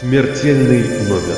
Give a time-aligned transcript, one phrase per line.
[0.00, 1.36] Смертельный номер.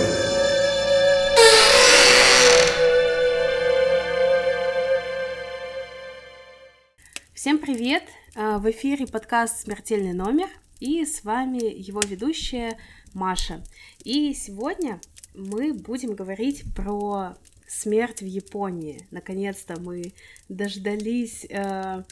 [7.35, 8.05] Всем привет!
[8.37, 10.47] А, В эфире подкаст «Смертельный номер»
[10.79, 12.79] и с вами его ведущая
[13.15, 13.65] Маша.
[14.05, 15.01] И сегодня
[15.35, 17.35] мы будем говорить про
[17.67, 19.09] смерть в Японии.
[19.11, 20.13] Наконец-то мы
[20.49, 21.47] дождались...
[21.51, 22.05] э,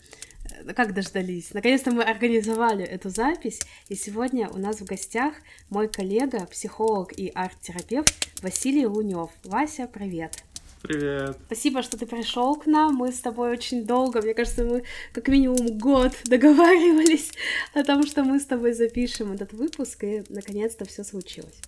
[0.75, 1.53] как дождались?
[1.53, 5.35] Наконец-то мы организовали эту запись, и сегодня у нас в гостях
[5.69, 9.31] мой коллега, психолог и арт-терапевт Василий Лунев.
[9.45, 10.45] Вася, привет!
[10.83, 11.37] Привет.
[11.45, 12.95] Спасибо, что ты пришел к нам.
[12.95, 17.33] Мы с тобой очень долго, мне кажется, мы как минимум год договаривались
[17.75, 21.61] о том, что мы с тобой запишем этот выпуск, и наконец-то все случилось.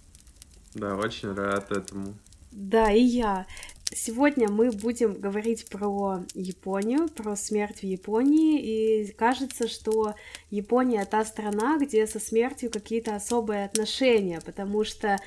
[0.75, 2.15] Да, очень рад этому.
[2.53, 3.47] Да, и я.
[3.95, 10.15] Сегодня мы будем говорить про Японию, про смерть в Японии, и кажется, что
[10.51, 15.19] Япония та страна, где со смертью какие-то особые отношения, потому что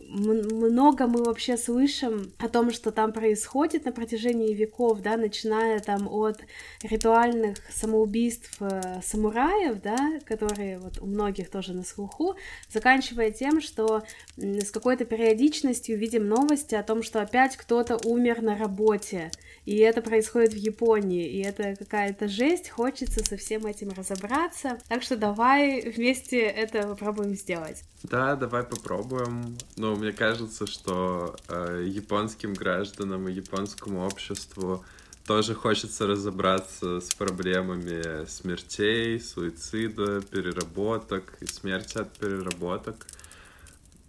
[0.00, 6.08] много мы вообще слышим о том, что там происходит на протяжении веков, да, начиная там
[6.08, 6.40] от
[6.82, 12.36] ритуальных самоубийств э, самураев, да, которые вот у многих тоже на слуху,
[12.70, 14.02] заканчивая тем, что
[14.36, 19.30] с какой-то периодичностью видим новости о том, что опять кто-то умер на работе,
[19.64, 25.02] и это происходит в Японии, и это какая-то жесть, хочется со всем этим разобраться, так
[25.02, 27.82] что давай вместе это попробуем сделать.
[28.02, 29.56] Да, давай попробуем.
[29.76, 34.84] Но мне кажется, что э, японским гражданам и японскому обществу
[35.26, 43.06] тоже хочется разобраться с проблемами смертей, суицида, переработок и смерти от переработок.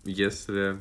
[0.03, 0.79] Если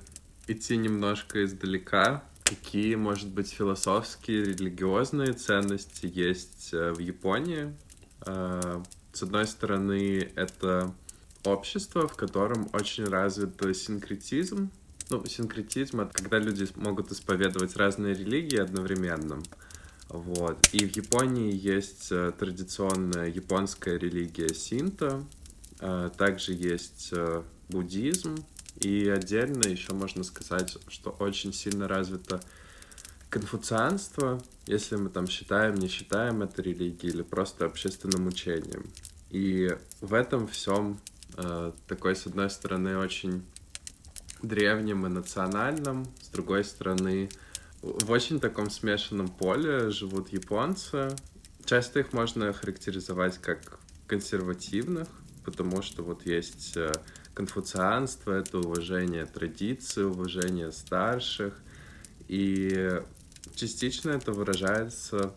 [0.48, 7.75] идти немножко издалека, какие, может быть, философские, религиозные ценности есть э, в Японии?
[8.27, 10.95] Э, С одной стороны, это
[11.45, 14.70] общество, в котором очень развит синкретизм.
[15.11, 19.42] Ну, синкретизм— это когда люди могут исповедовать разные религии одновременно.
[20.08, 20.58] Вот.
[20.73, 25.24] И в Японии есть э, традиционная японская религия синто,
[25.80, 27.13] э, также есть
[27.70, 28.36] буддизм,
[28.80, 32.40] и отдельно еще можно сказать, что очень сильно развито
[33.30, 38.86] конфуцианство, если мы там считаем, не считаем это религией или просто общественным учением.
[39.30, 41.01] И в этом всем
[41.36, 43.45] э, такой, с одной стороны, очень
[44.42, 47.29] древнем и национальном, с другой стороны,
[47.83, 51.17] в очень таком смешанном поле живут японцы.
[51.64, 55.08] Часто их можно характеризовать как консервативных,
[55.45, 56.92] потому что вот есть э,
[57.34, 61.55] конфуцианство, это уважение традиций, уважение старших,
[62.28, 63.02] и
[63.55, 65.34] частично это выражается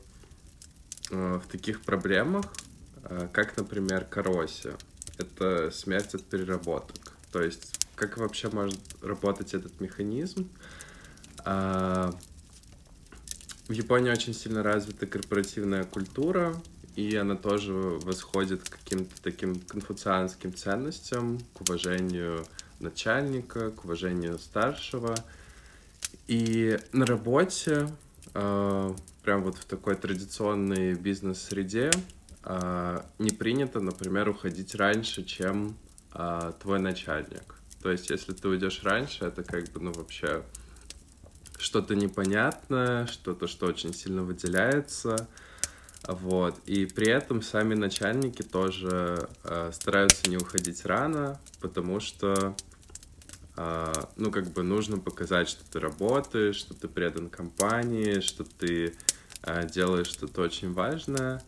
[1.10, 2.46] э, в таких проблемах,
[3.04, 4.72] э, как, например, кароси.
[5.18, 7.14] Это смерть от переработок.
[7.32, 10.50] То есть, как вообще может работать этот механизм?
[11.44, 12.14] А,
[13.68, 16.56] В Японии очень сильно развита корпоративная культура,
[16.98, 22.44] и она тоже восходит к каким-то таким конфуцианским ценностям, к уважению
[22.80, 25.14] начальника, к уважению старшего.
[26.26, 27.88] И на работе,
[28.34, 31.92] э, прям вот в такой традиционной бизнес-среде,
[32.44, 35.78] э, не принято, например, уходить раньше, чем
[36.16, 37.58] э, твой начальник.
[37.84, 40.42] То есть, если ты уйдешь раньше, это как бы, ну, вообще
[41.60, 45.28] что-то непонятное, что-то, что очень сильно выделяется.
[46.08, 46.58] Вот.
[46.66, 52.56] И при этом сами начальники тоже э, стараются не уходить рано, потому что,
[53.58, 58.96] э, ну, как бы нужно показать, что ты работаешь, что ты предан компании, что ты
[59.44, 61.44] э, делаешь что-то очень важное.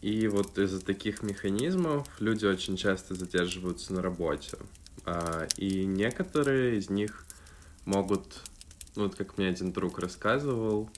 [0.00, 4.56] И вот из-за таких механизмов люди очень часто задерживаются на работе.
[5.04, 7.26] А, И некоторые из них
[7.84, 8.42] могут,
[8.96, 10.88] ну, вот как мне один друг рассказывал,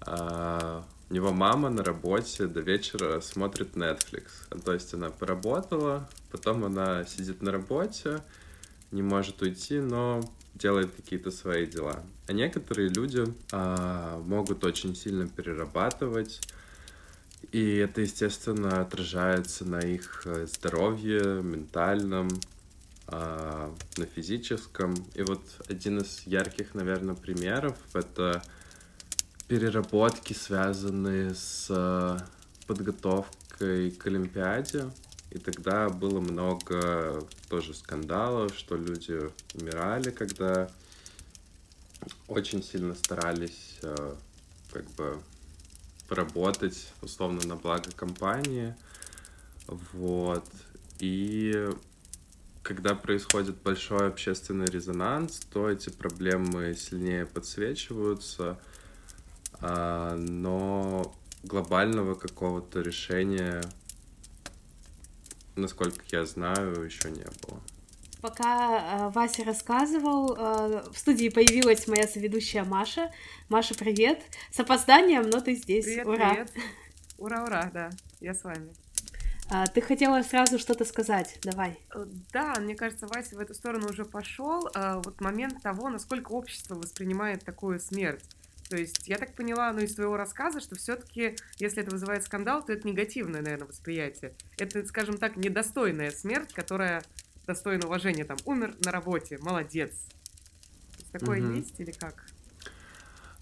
[0.00, 4.24] а, него мама на работе до вечера смотрит Netflix.
[4.64, 8.22] То есть она поработала, потом она сидит на работе,
[8.90, 10.20] не может уйти, но
[10.54, 12.02] делает какие-то свои дела.
[12.28, 16.40] А некоторые люди а, могут очень сильно перерабатывать,
[17.50, 22.28] и это, естественно, отражается на их э, здоровье, ментальном,
[23.08, 24.94] а, на физическом.
[25.14, 28.42] И вот один из ярких, наверное, примеров— это
[29.52, 32.18] переработки, связанные с э,
[32.66, 34.90] подготовкой к Олимпиаде.
[35.30, 39.20] И тогда было много тоже скандалов, что люди
[39.52, 40.70] умирали, когда
[42.28, 44.14] очень сильно старались э,
[44.72, 45.20] как бы
[46.08, 48.74] поработать условно на благо компании.
[49.66, 50.48] Вот.
[50.98, 51.68] И
[52.62, 58.58] когда происходит большой общественный резонанс, то эти проблемы сильнее подсвечиваются,
[59.62, 63.62] но глобального какого-то решения,
[65.56, 67.60] насколько я знаю, еще не было.
[68.22, 73.10] Пока э, Вася рассказывал, э, в студии появилась моя соведущая Маша.
[73.48, 74.22] Маша, привет!
[74.52, 75.86] С опозданием, но ты здесь.
[75.86, 76.30] Привет, ура!
[76.30, 76.52] Привет.
[77.18, 78.72] Ура, ура, да, я с вами.
[79.50, 81.80] А, ты хотела сразу что-то сказать, давай.
[81.92, 84.68] Э, да, мне кажется, Вася в эту сторону уже пошел.
[84.72, 88.24] Э, вот момент того, насколько общество воспринимает такую смерть.
[88.72, 92.64] То есть я так поняла, ну, из твоего рассказа, что все-таки, если это вызывает скандал,
[92.64, 94.32] то это негативное, наверное, восприятие.
[94.56, 97.04] Это, скажем так, недостойная смерть, которая
[97.46, 99.92] достойно уважения, там, умер на работе, молодец.
[101.12, 101.56] Такое mm-hmm.
[101.58, 102.24] есть или как?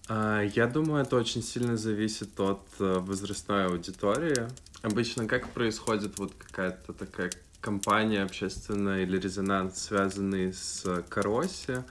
[0.08, 4.48] А, я думаю, это очень сильно зависит от э, возрастной аудитории.
[4.82, 7.30] Обычно как происходит вот какая-то такая
[7.60, 11.84] компания общественная или резонанс, связанный с Кароси, а,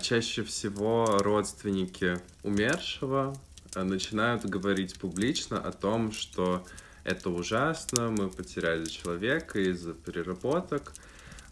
[0.00, 3.36] чаще всего родственники умершего
[3.74, 6.64] э, начинают говорить публично о том, что
[7.04, 10.92] это ужасно, мы потеряли человека из-за переработок,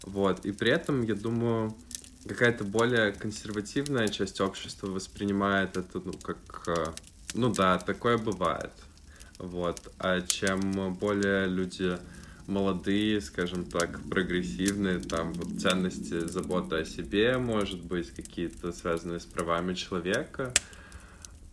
[0.03, 0.45] вот.
[0.45, 1.75] И при этом, я думаю,
[2.27, 6.85] какая-то более консервативная часть общества воспринимает это, ну, как, э,
[7.33, 8.71] ну да, такое бывает.
[9.37, 9.91] Вот.
[9.99, 11.97] А чем более люди
[12.47, 19.25] молодые, скажем так, прогрессивные, там вот ценности, забота о себе, может быть, какие-то связанные с
[19.25, 20.53] правами человека,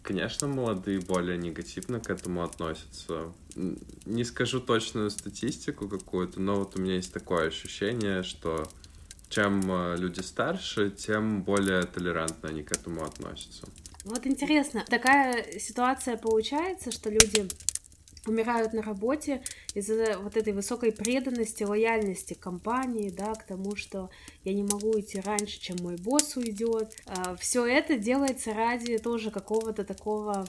[0.03, 3.33] Конечно, молодые более негативно к этому относятся.
[4.05, 8.69] Не скажу точную статистику какую-то, но вот у меня есть такое ощущение, что
[9.29, 13.69] чем э, люди старше, тем более толерантно они к этому относятся.
[14.05, 17.49] Вот интересно, такая ситуация получается, что люди
[18.27, 19.43] умирают на работе
[19.75, 24.11] из-за вот этой высокой преданности, лояльности компании, да, к тому, что
[24.45, 26.95] я не могу идти раньше, чем мой босс уйдет.
[27.07, 30.47] А, Все это делается ради тоже какого-то такого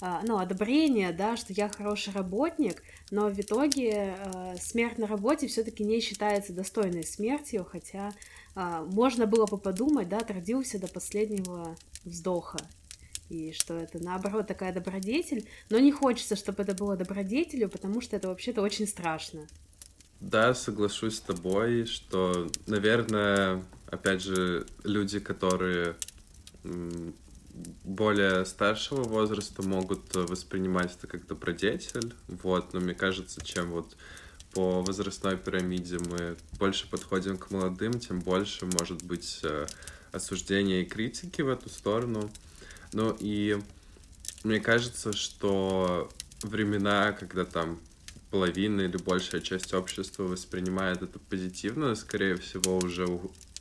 [0.00, 5.48] а, ну, одобрения, да, что я хороший работник, но в итоге а, смерть на работе
[5.48, 8.12] все-таки не считается достойной смертью, хотя
[8.54, 11.76] можно было бы подумать, да, трудился до последнего
[12.06, 12.56] вздоха
[13.28, 18.16] и что это наоборот такая добродетель, но не хочется, чтобы это было добродетелью, потому что
[18.16, 19.46] это вообще-то очень страшно.
[20.20, 25.96] Да, соглашусь с тобой, что, наверное, опять же, люди, которые
[27.84, 33.96] более старшего возраста могут воспринимать это как добродетель, вот, но мне кажется, чем вот
[34.52, 39.66] по возрастной пирамиде мы больше подходим к молодым, тем больше может быть э,
[40.12, 42.30] осуждения и критики в эту сторону.
[42.96, 43.58] Ну и
[44.42, 46.10] мне кажется, что
[46.42, 47.78] времена, когда там
[48.30, 53.06] половина или большая часть общества воспринимает это позитивно, скорее всего, уже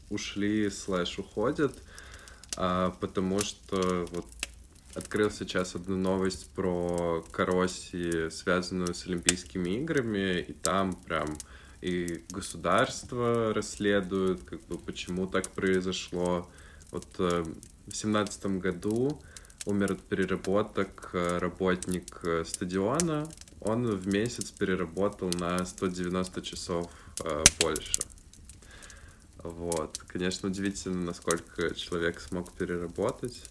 [0.10, 1.74] ушли, слэш уходят,
[2.56, 4.26] а, потому что вот
[4.94, 11.38] открыл сейчас одну новость про Кароси, связанную с Олимпийскими играми, и там прям
[11.82, 16.50] и государство расследует, как бы почему так произошло.
[16.92, 17.06] Вот
[17.88, 19.22] э, в семнадцатом году
[19.66, 23.30] умер от переработок э, работник э, стадиона.
[23.62, 26.92] Он в месяц переработал на 190 часов
[27.24, 28.02] э, больше.
[29.44, 29.98] Вот.
[30.08, 33.42] Конечно, удивительно, насколько человек смог переработать.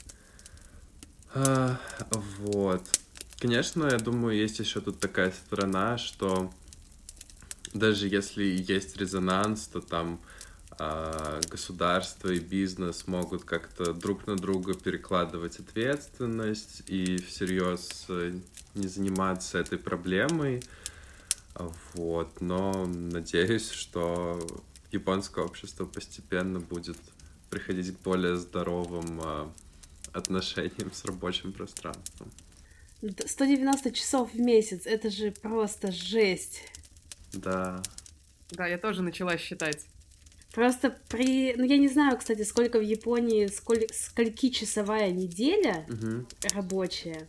[1.34, 1.78] А,
[2.38, 2.82] вот.
[3.38, 6.52] Конечно, я думаю, есть еще тут такая сторона, что
[7.72, 10.20] даже если есть резонанс, то там
[11.48, 18.38] государство и бизнес могут как-то друг на друга перекладывать ответственность и всерьез э,
[18.74, 20.62] не заниматься этой проблемой.
[21.94, 24.44] Вот, но надеюсь, что
[24.90, 26.96] японское общество постепенно будет
[27.50, 29.52] приходить к более здоровым а,
[30.12, 32.32] отношениям с рабочим пространством.
[33.00, 36.62] 190 часов в месяц, это же просто жесть.
[37.32, 37.82] Да.
[38.50, 39.86] Да, я тоже начала считать.
[40.54, 41.54] Просто при...
[41.56, 43.88] Ну, я не знаю, кстати, сколько в Японии, сколь...
[43.92, 46.26] скольки часовая неделя угу.
[46.54, 47.26] рабочая.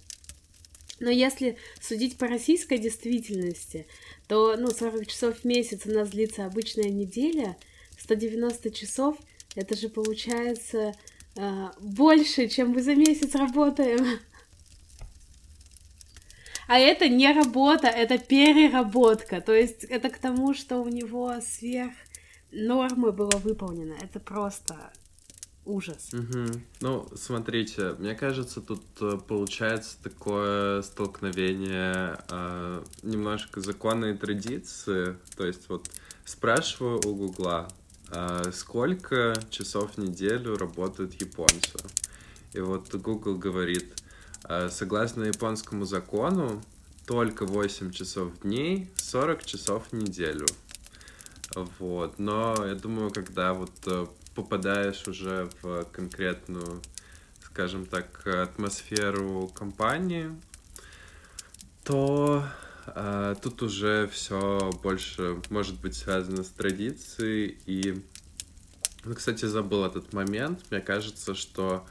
[1.00, 3.88] Но если судить по российской действительности,
[4.28, 7.58] то, ну, 40 часов в месяц у нас длится обычная неделя,
[7.98, 9.18] 190 часов,
[9.56, 10.94] это же получается
[11.36, 14.20] э, больше, чем мы за месяц работаем.
[16.68, 19.42] А это не работа, это переработка.
[19.42, 21.94] То есть это к тому, что у него сверх
[22.52, 23.94] нормы было выполнено.
[24.02, 24.92] Это просто
[25.66, 26.14] ужас.
[26.14, 26.62] Угу.
[26.82, 35.18] Ну, смотрите, мне кажется, тут э, получается такое столкновение э, немножко закона и традиции.
[35.36, 35.90] То есть вот
[36.24, 37.68] спрашиваю у Гугла,
[38.12, 41.78] а, сколько часов в неделю работают японцы.
[42.54, 44.02] И вот Google говорит,
[44.44, 46.62] а, согласно японскому закону,
[47.06, 50.46] только 8 часов в дней, 40 часов в неделю.
[51.56, 52.20] Вот.
[52.20, 56.82] Но я думаю, когда вот э, попадаешь уже в конкретную,
[57.42, 60.30] скажем так, атмосферу компании,
[61.84, 62.44] то
[62.88, 67.58] э, тут уже все больше может быть связано с традицией.
[67.66, 68.04] И,
[69.06, 70.64] ну, кстати, забыл этот момент.
[70.70, 71.86] Мне кажется, что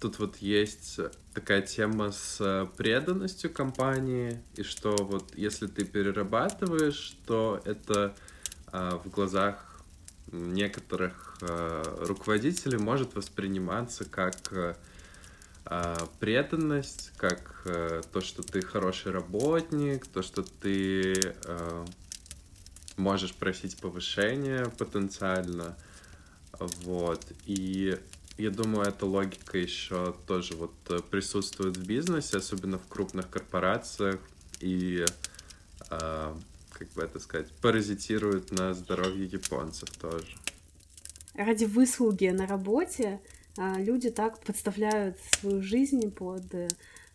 [0.00, 0.98] тут вот есть
[1.32, 8.14] такая тема с преданностью компании, и что вот если ты перерабатываешь, то это
[8.74, 9.74] в глазах
[10.32, 20.06] некоторых э, руководителей может восприниматься как э, преданность, как э, то, что ты хороший работник,
[20.06, 21.86] то, что ты э,
[22.96, 25.76] можешь просить повышения потенциально.
[26.58, 27.24] Вот.
[27.46, 27.98] И
[28.38, 34.20] я думаю, эта логика еще тоже вот э, присутствует в бизнесе, особенно в крупных корпорациях.
[34.60, 35.04] И
[35.90, 36.34] э,
[36.84, 40.36] как бы это сказать, паразитирует на здоровье японцев тоже.
[41.34, 43.20] Ради выслуги на работе
[43.56, 46.44] а, люди так подставляют свою жизнь под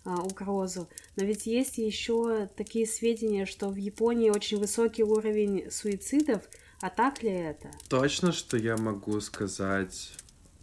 [0.05, 0.89] а, угрозу.
[1.15, 6.43] Но ведь есть еще такие сведения, что в Японии очень высокий уровень суицидов.
[6.81, 7.69] А так ли это?
[7.89, 10.13] Точно, что я могу сказать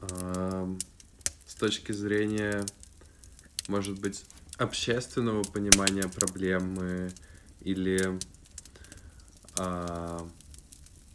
[0.00, 0.76] э,
[1.46, 2.64] с точки зрения,
[3.68, 4.24] может быть,
[4.56, 7.10] общественного понимания проблемы
[7.60, 8.18] или
[9.58, 10.26] а,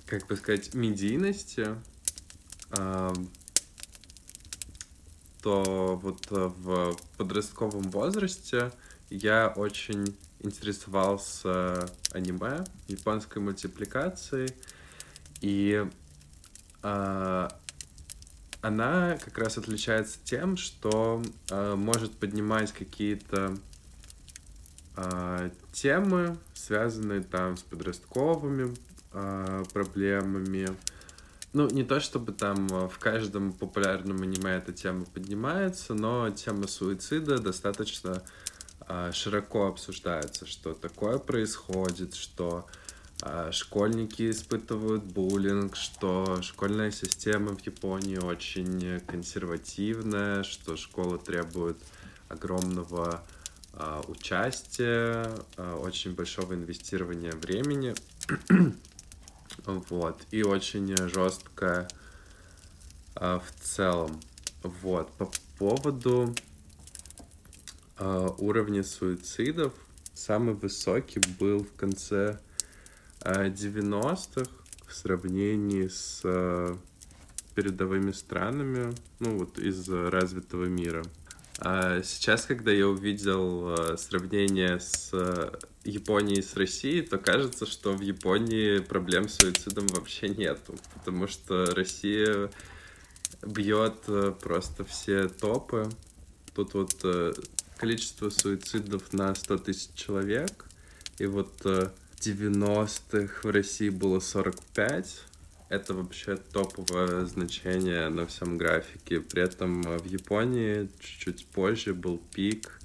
[0.05, 1.75] как бы сказать, медийности,
[2.71, 3.13] а,
[5.41, 8.71] то вот в подростковом возрасте
[9.09, 14.53] я очень интересовался аниме, японской мультипликацией,
[15.41, 15.85] и
[16.83, 17.55] а,
[18.61, 23.57] она как раз отличается тем, что а, может поднимать какие-то
[25.71, 28.75] темы, связанные там с подростковыми
[29.13, 30.69] а, проблемами.
[31.53, 36.67] Ну, не то чтобы там а, в каждом популярном аниме эта тема поднимается, но тема
[36.67, 38.23] суицида достаточно
[38.87, 42.67] а, широко обсуждается, что такое происходит, что
[43.21, 51.77] а, школьники испытывают буллинг, что школьная система в Японии очень консервативная, что школа требует
[52.29, 53.25] огромного
[53.73, 57.95] а, участия, а, очень большого инвестирования времени.
[59.65, 60.21] вот.
[60.31, 61.87] И очень жесткое
[63.15, 64.19] а, в целом.
[64.63, 65.11] Вот.
[65.13, 66.35] По поводу
[67.99, 69.73] уровня суицидов,
[70.15, 72.39] самый высокий был в конце
[73.19, 74.49] 90-х
[74.87, 76.23] в сравнении с
[77.53, 81.03] передовыми странами, ну вот из развитого мира.
[81.63, 85.51] А сейчас, когда я увидел э, сравнение с э,
[85.83, 91.67] Японией с Россией, то кажется, что в Японии проблем с суицидом вообще нету, потому что
[91.75, 92.49] Россия
[93.45, 95.87] бьет э, просто все топы.
[96.55, 97.05] Тут вот
[97.77, 100.65] количество суицидов на 100 тысяч человек,
[101.19, 105.25] и вот 90-х в России было 45,
[105.71, 109.21] это вообще топовое значение на всем графике.
[109.21, 112.81] При этом э, в Японии чуть-чуть позже был пик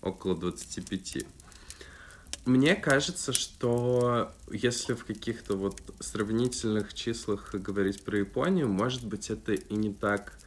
[0.00, 1.24] около 25.
[2.44, 9.52] Мне кажется, что если в каких-то вот сравнительных числах говорить про Японию, может быть, это
[9.52, 10.38] и не так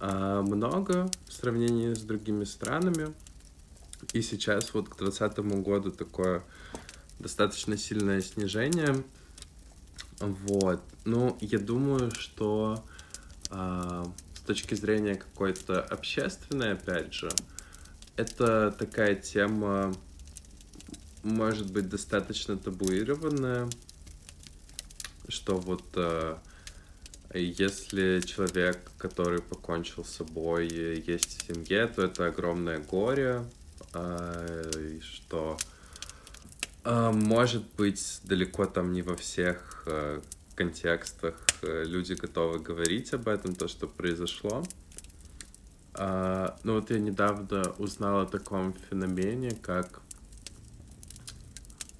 [0.00, 3.14] а, много в сравнении с другими странами.
[4.12, 6.42] И сейчас вот к 2020 году такое
[7.20, 9.02] достаточно сильное снижение.
[10.20, 10.82] Вот.
[11.04, 12.84] Ну, я думаю, что
[13.50, 14.04] э,
[14.36, 17.30] с точки зрения какой-то общественной, опять же,
[18.16, 19.94] это такая тема,
[21.22, 23.68] может быть, достаточно табуированная,
[25.28, 26.36] что вот э,
[27.34, 33.44] если человек, который покончил с собой, есть в семье, то это огромное горе,
[33.92, 35.58] э, что
[36.86, 40.20] а, может быть, далеко там не во всех э,
[40.54, 44.64] контекстах э, люди готовы говорить об этом, то, что произошло.
[45.94, 50.00] А, ну вот я недавно узнал о таком феномене, как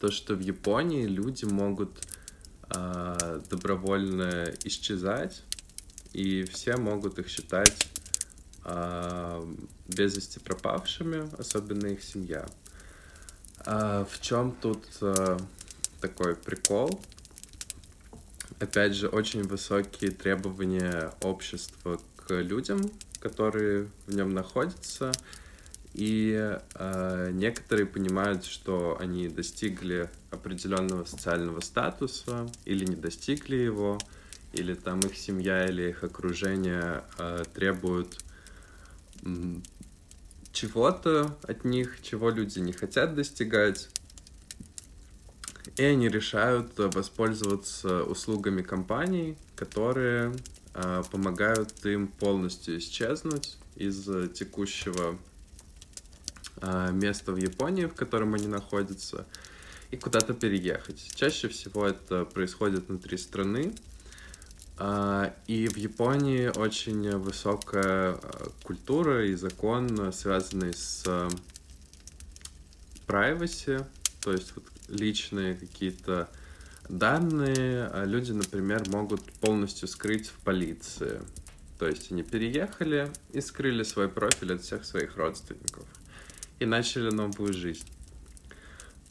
[0.01, 2.07] то, что в Японии люди могут
[2.69, 5.43] а, добровольно исчезать,
[6.13, 7.89] и все могут их считать
[9.87, 12.47] без вести пропавшими, особенно их семья.
[13.67, 15.39] А, в чем тут а,
[16.01, 17.01] такой прикол?
[18.65, 22.81] Опять же, очень высокие требования общества к людям,
[23.21, 25.13] которые в нем находятся.
[25.93, 33.99] И э, некоторые понимают, что они достигли определенного социального статуса или не достигли его,
[34.53, 38.19] или там их семья или их окружение э, требуют
[40.53, 43.89] чего-то от них, чего люди не хотят достигать.
[45.77, 50.33] И они решают воспользоваться услугами компаний, которые
[50.73, 54.05] э, помогают им полностью исчезнуть из
[54.35, 55.19] текущего
[56.59, 59.27] э, места в Японии, в котором они находятся,
[59.91, 61.11] и куда-то переехать.
[61.17, 63.75] Чаще всего это происходит внутри страны.
[64.79, 68.17] Э, и в Японии очень высокая
[68.63, 71.05] культура и закон, связанный с
[73.09, 73.85] privacy,
[74.21, 76.29] то есть вот личные какие-то
[76.89, 81.21] данные люди, например, могут полностью скрыть в полиции.
[81.79, 85.85] То есть они переехали и скрыли свой профиль от всех своих родственников.
[86.61, 87.87] И начали новую жизнь.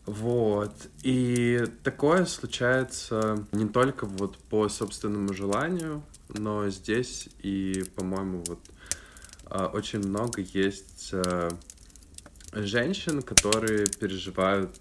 [0.05, 0.73] Вот.
[1.01, 8.59] И такое случается не только вот по собственному желанию, но здесь и, по-моему, вот
[9.73, 11.13] очень много есть
[12.53, 14.77] женщин, которые переживают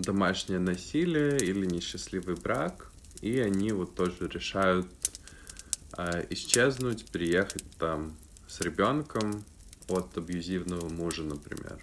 [0.00, 2.90] домашнее насилие или несчастливый брак,
[3.20, 4.86] и они вот тоже решают
[5.96, 8.16] э, исчезнуть, переехать там
[8.48, 9.44] с ребенком
[9.88, 11.78] от абьюзивного мужа, например.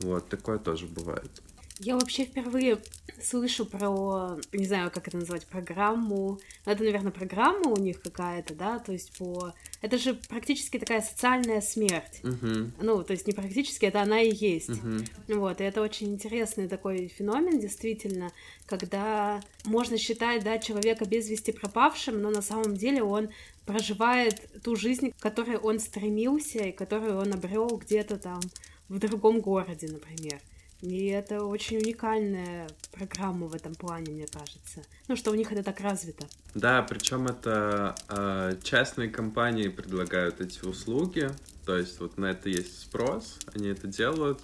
[0.00, 1.42] Вот, такое тоже бывает.
[1.80, 2.78] Я вообще впервые
[3.22, 6.40] слышу про, не знаю, как это назвать, программу.
[6.66, 9.54] Ну, это, наверное, программа у них какая-то, да, то есть по...
[9.80, 12.20] Это же практически такая социальная смерть.
[12.22, 12.70] Uh-huh.
[12.80, 14.70] Ну, то есть не практически, это она и есть.
[14.70, 15.08] Uh-huh.
[15.28, 18.32] Вот, и это очень интересный такой феномен, действительно,
[18.66, 23.28] когда можно считать, да, человека без вести пропавшим, но на самом деле он
[23.66, 28.40] проживает ту жизнь, к которой он стремился и которую он обрел где-то там
[28.88, 30.40] в другом городе, например.
[30.80, 34.82] И это очень уникальная программа в этом плане, мне кажется.
[35.08, 36.26] Ну, что у них это так развито.
[36.54, 41.30] Да, причем это э, частные компании предлагают эти услуги.
[41.66, 44.40] То есть вот на это есть спрос, они это делают.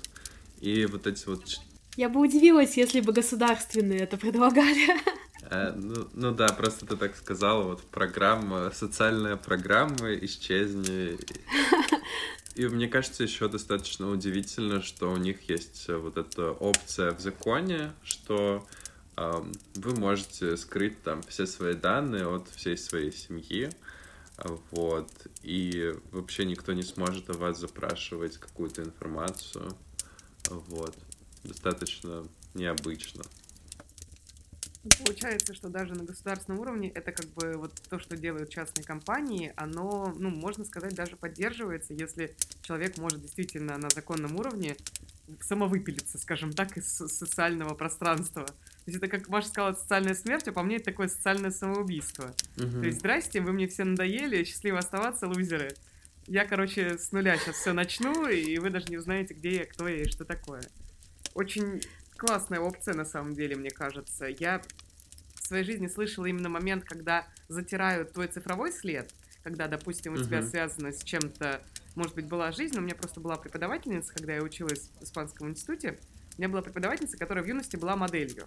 [0.60, 1.44] И вот эти вот...
[1.96, 4.88] Я бы удивилась, если бы государственные это предлагали.
[5.50, 11.18] Э, ну, ну да, просто ты так сказала, вот программа, социальная программа «Исчезни».
[12.54, 17.20] И мне кажется, еще достаточно удивительно, что у них есть э, вот эта опция в
[17.20, 18.66] законе, что
[19.16, 23.70] э, вы можете скрыть там все свои данные от всей своей семьи,
[24.72, 25.08] вот,
[25.42, 29.76] и вообще никто не сможет о вас запрашивать какую-то информацию,
[30.50, 30.96] вот,
[31.44, 33.22] достаточно необычно.
[35.04, 39.52] Получается, что даже на государственном уровне это как бы вот то, что делают частные компании,
[39.56, 44.76] оно, ну, можно сказать, даже поддерживается, если человек может действительно на законном уровне
[45.40, 48.44] самовыпилиться, скажем так, из социального пространства.
[48.44, 52.34] То есть это, как Маша сказала, социальная смерть, а по мне это такое социальное самоубийство.
[52.58, 52.80] Угу.
[52.80, 55.74] То есть, здрасте, вы мне все надоели, счастливо оставаться, лузеры.
[56.26, 59.88] Я, короче, с нуля сейчас все начну, и вы даже не узнаете, где я, кто
[59.88, 60.62] я и что такое.
[61.34, 61.80] Очень
[62.16, 64.27] классная опция, на самом деле, мне кажется.
[64.27, 64.62] Я
[65.35, 70.24] в своей жизни слышала именно момент, когда затирают твой цифровой след, когда, допустим, у uh-huh.
[70.24, 71.61] тебя связано с чем-то,
[71.94, 75.50] может быть, была жизнь, но у меня просто была преподавательница, когда я училась в Испанском
[75.50, 75.98] институте,
[76.37, 78.46] у меня была преподавательница, которая в юности была моделью.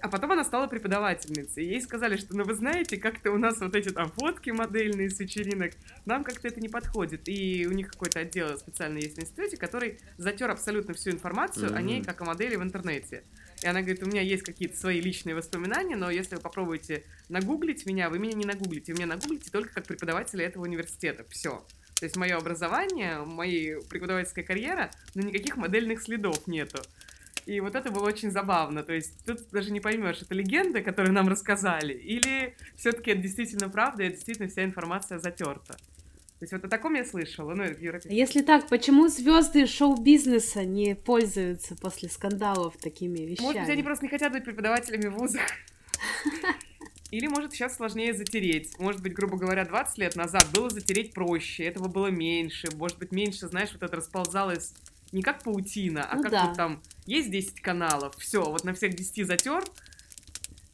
[0.00, 1.64] А потом она стала преподавательницей.
[1.64, 5.18] Ей сказали, что, ну вы знаете, как-то у нас вот эти там фотки модельные с
[5.18, 5.72] вечеринок,
[6.04, 7.28] нам как-то это не подходит.
[7.28, 11.76] И у них какой-то отдел специально есть в институте, который затер абсолютно всю информацию mm-hmm.
[11.76, 13.24] о ней, как о модели в интернете.
[13.62, 17.84] И она говорит, у меня есть какие-то свои личные воспоминания, но если вы попробуете нагуглить
[17.84, 18.92] меня, вы меня не нагуглите.
[18.92, 21.24] Вы меня нагуглите только как преподавателя этого университета.
[21.28, 21.64] Все.
[22.00, 26.80] То есть мое образование, моя преподавательская карьера, но никаких модельных следов нету.
[27.46, 28.82] И вот это было очень забавно.
[28.82, 33.68] То есть тут даже не поймешь, это легенда, которую нам рассказали, или все-таки это действительно
[33.68, 35.74] правда, и действительно вся информация затерта.
[36.40, 38.08] То есть вот о таком я слышала, ну, в Европе.
[38.10, 43.46] Если так, почему звезды шоу-бизнеса не пользуются после скандалов такими вещами?
[43.46, 45.42] Может быть, они просто не хотят быть преподавателями в вузах.
[47.10, 48.78] Или, может, сейчас сложнее затереть.
[48.78, 52.68] Может быть, грубо говоря, 20 лет назад было затереть проще, этого было меньше.
[52.74, 54.72] Может быть, меньше, знаешь, вот это расползалось
[55.12, 56.46] не как паутина, а ну, как да.
[56.46, 59.64] вот там есть 10 каналов, все, вот на всех 10 затер,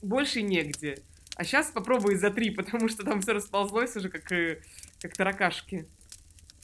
[0.03, 1.03] больше негде.
[1.37, 5.87] А сейчас попробуй за 3, потому что там все расползлось уже как, как таракашки.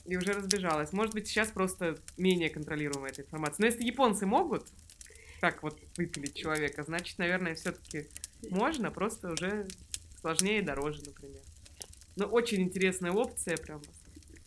[0.05, 0.91] И уже разбежалось.
[0.91, 3.61] Может быть, сейчас просто менее контролируемая эта информация.
[3.63, 4.67] Но если японцы могут
[5.39, 8.09] так вот выпилить человека, значит, наверное, все-таки
[8.49, 9.65] можно, просто уже
[10.19, 11.39] сложнее и дороже, например.
[12.17, 13.81] Ну, очень интересная опция прям.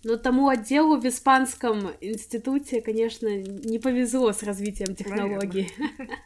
[0.04, 5.72] Но тому отделу в Испанском институте, конечно, не повезло с развитием технологий.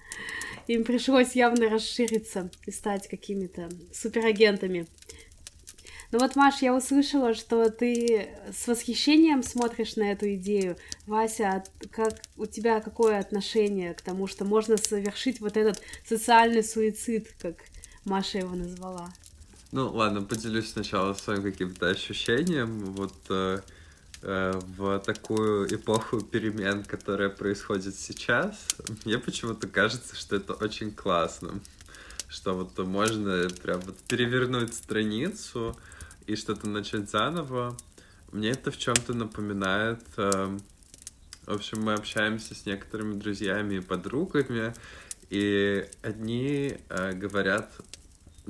[0.66, 4.86] Им пришлось явно расшириться и стать какими-то суперагентами.
[6.12, 10.76] Ну вот, Маш, я услышала, что ты с восхищением смотришь на эту идею.
[11.06, 16.64] Вася, а как у тебя какое отношение к тому, что можно совершить вот этот социальный
[16.64, 17.56] суицид, как
[18.04, 19.12] Маша его назвала?
[19.72, 22.80] Ну, ладно, поделюсь сначала своим каким-то ощущением.
[22.86, 23.60] Вот э,
[24.22, 28.66] э, в такую эпоху перемен, которая происходит сейчас,
[29.04, 31.60] мне почему-то кажется, что это очень классно.
[32.28, 35.76] Что вот можно прям вот перевернуть страницу,
[36.30, 37.76] и что-то начать заново.
[38.32, 40.02] Мне это в чем-то напоминает...
[40.16, 40.56] Э,
[41.46, 44.72] в общем, мы общаемся с некоторыми друзьями и подругами,
[45.30, 47.72] и одни э, говорят,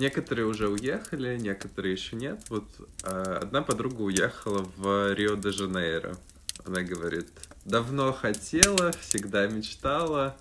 [0.01, 2.41] некоторые уже уехали, некоторые еще нет.
[2.49, 2.65] Вот
[3.05, 6.17] э, одна подруга уехала в Рио-де-Жанейро.
[6.65, 7.29] Она говорит,
[7.65, 10.37] давно хотела, всегда мечтала.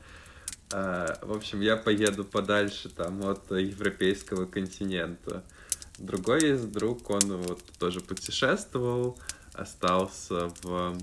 [0.72, 5.44] Э, в общем, я поеду подальше там от европейского континента.
[5.98, 9.20] Другой есть друг, он вот тоже путешествовал,
[9.54, 10.98] остался в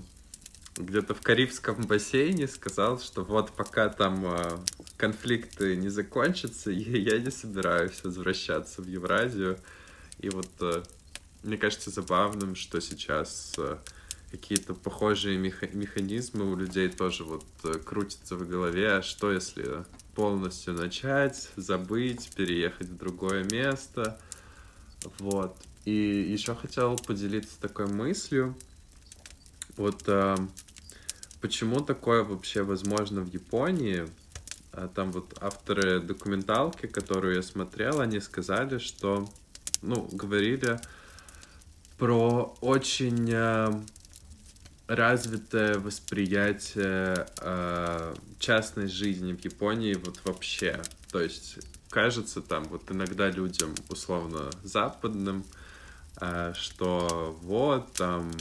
[0.75, 4.57] где-то в Карибском бассейне, сказал, что вот пока там э,
[4.97, 9.57] конфликты не закончатся, я не собираюсь возвращаться в Евразию.
[10.19, 10.83] И вот э,
[11.43, 13.77] мне кажется забавным, что сейчас э,
[14.31, 17.45] какие-то похожие меха- механизмы у людей тоже вот
[17.85, 18.93] крутятся в голове.
[18.93, 24.19] А что если полностью начать, забыть, переехать в другое место?
[25.19, 25.55] Вот.
[25.85, 28.57] И еще хотел поделиться такой мыслью.
[29.77, 30.35] Вот э,
[31.39, 34.07] почему такое вообще возможно в Японии?
[34.77, 39.27] А там вот авторы документалки, которую я смотрел, они сказали, что,
[39.81, 40.79] ну, говорили
[41.97, 43.71] про очень э,
[44.85, 50.79] развитое восприятие э, частной жизни в Японии вот вообще.
[51.11, 51.57] То есть
[51.89, 55.43] кажется там вот иногда людям условно западным,
[56.21, 58.31] э, что вот там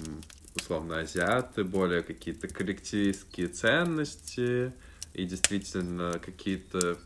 [0.55, 4.75] условно азиаты более какие-то коллективистские ценности
[5.17, 6.99] и действительно какие-то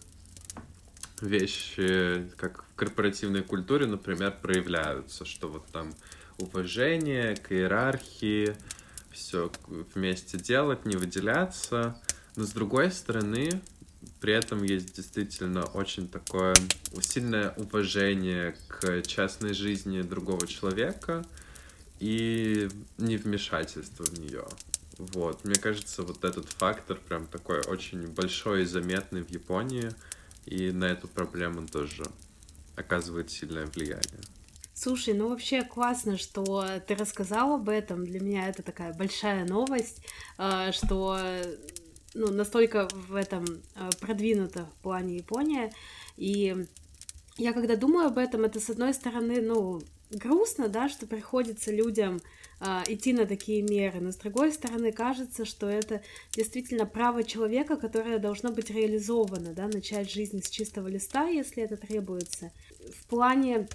[1.21, 5.95] вещи, как в корпоративной культуре, например, проявляются, что вот там
[6.39, 8.57] уважение к иерархии,
[9.13, 9.53] все
[9.95, 12.01] вместе делать, не выделяться.
[12.35, 13.61] Но с другой стороны,
[14.21, 16.57] при этом есть действительно очень такое
[17.01, 21.25] сильное уважение к частной жизни другого человека
[22.01, 22.69] и
[22.99, 24.45] невмешательство в нее.
[25.01, 29.91] Вот, мне кажется, вот этот фактор прям такой очень большой и заметный в Японии,
[30.45, 32.05] и на эту проблему тоже
[32.77, 34.21] оказывает сильное влияние.
[34.75, 38.05] Слушай, ну вообще классно, что ты рассказал об этом.
[38.05, 40.03] Для меня это такая большая новость,
[40.39, 41.19] э, что
[42.15, 45.73] ну, настолько в этом э, продвинута в плане Япония.
[46.17, 46.67] И
[47.37, 52.21] я когда думаю об этом, это с одной стороны, ну, грустно, да, что приходится людям
[52.61, 57.77] а, идти на такие меры, но с другой стороны кажется, что это действительно право человека,
[57.77, 62.53] которое должно быть реализовано, да, начать жизнь с чистого листа, если это требуется.
[62.95, 63.67] В плане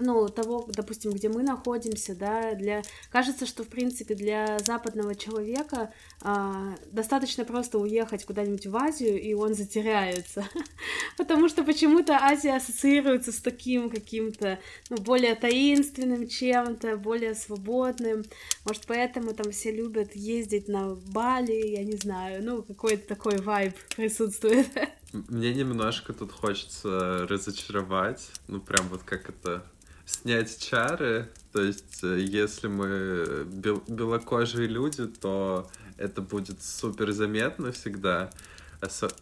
[0.00, 2.82] ну, того, допустим, где мы находимся, да, для...
[3.10, 9.34] Кажется, что, в принципе, для западного человека а, достаточно просто уехать куда-нибудь в Азию, и
[9.34, 10.44] он затеряется,
[11.16, 14.58] потому что почему-то Азия ассоциируется с таким каким-то,
[14.90, 18.24] ну, более таинственным чем-то, более свободным,
[18.64, 23.74] может, поэтому там все любят ездить на Бали, я не знаю, ну, какой-то такой вайб
[23.96, 24.66] присутствует.
[25.12, 29.64] Мне немножко тут хочется разочаровать, ну, прям вот как это
[30.06, 31.28] снять чары.
[31.52, 38.30] То есть, э, если мы бел белокожие люди, то это будет супер заметно всегда.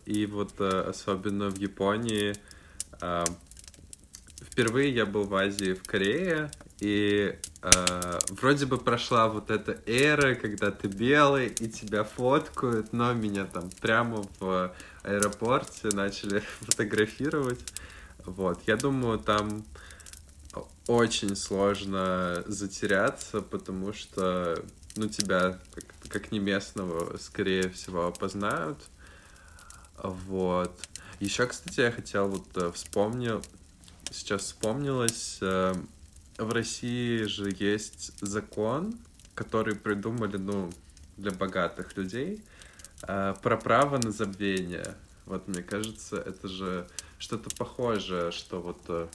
[0.06, 2.34] И вот э, особенно в Японии.
[4.40, 10.34] Впервые я был в Азии, в Корее, и э, вроде бы прошла вот эта эра,
[10.34, 17.60] когда ты белый и тебя фоткают, но меня там прямо в аэропорте начали фотографировать.
[18.24, 19.64] Вот, я думаю, там
[20.86, 24.62] очень сложно затеряться, потому что,
[24.96, 28.78] ну, тебя, как, как не местного, скорее всего, опознают.
[30.02, 30.78] Вот.
[31.20, 33.42] Еще, кстати, я хотел вот э, вспомнил,
[34.10, 35.74] сейчас вспомнилось, э,
[36.36, 38.94] в России же есть закон,
[39.34, 40.70] который придумали, ну,
[41.16, 42.44] для богатых людей,
[43.02, 44.96] э, про право на забвение.
[45.24, 46.86] Вот, мне кажется, это же
[47.18, 49.10] что-то похожее, что вот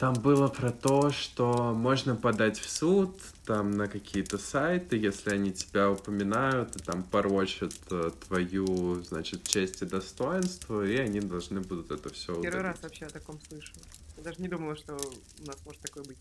[0.00, 5.52] там было про то, что можно подать в суд там на какие-то сайты, если они
[5.52, 11.90] тебя упоминают и там порочат э, твою, значит, честь и достоинство, и они должны будут
[11.90, 12.50] это все удалить.
[12.50, 13.74] Первый раз вообще о таком слышу.
[14.16, 16.18] Я даже не думала, что у нас может такое быть.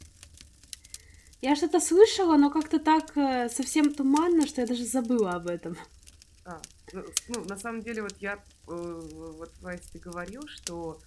[1.39, 5.77] Я что-то слышала, но как-то так э, совсем туманно, что я даже забыла об этом.
[6.43, 6.61] А,
[6.91, 9.01] ну, ну на самом деле, вот я, э,
[9.37, 10.99] вот, Вайс, ты говорил, что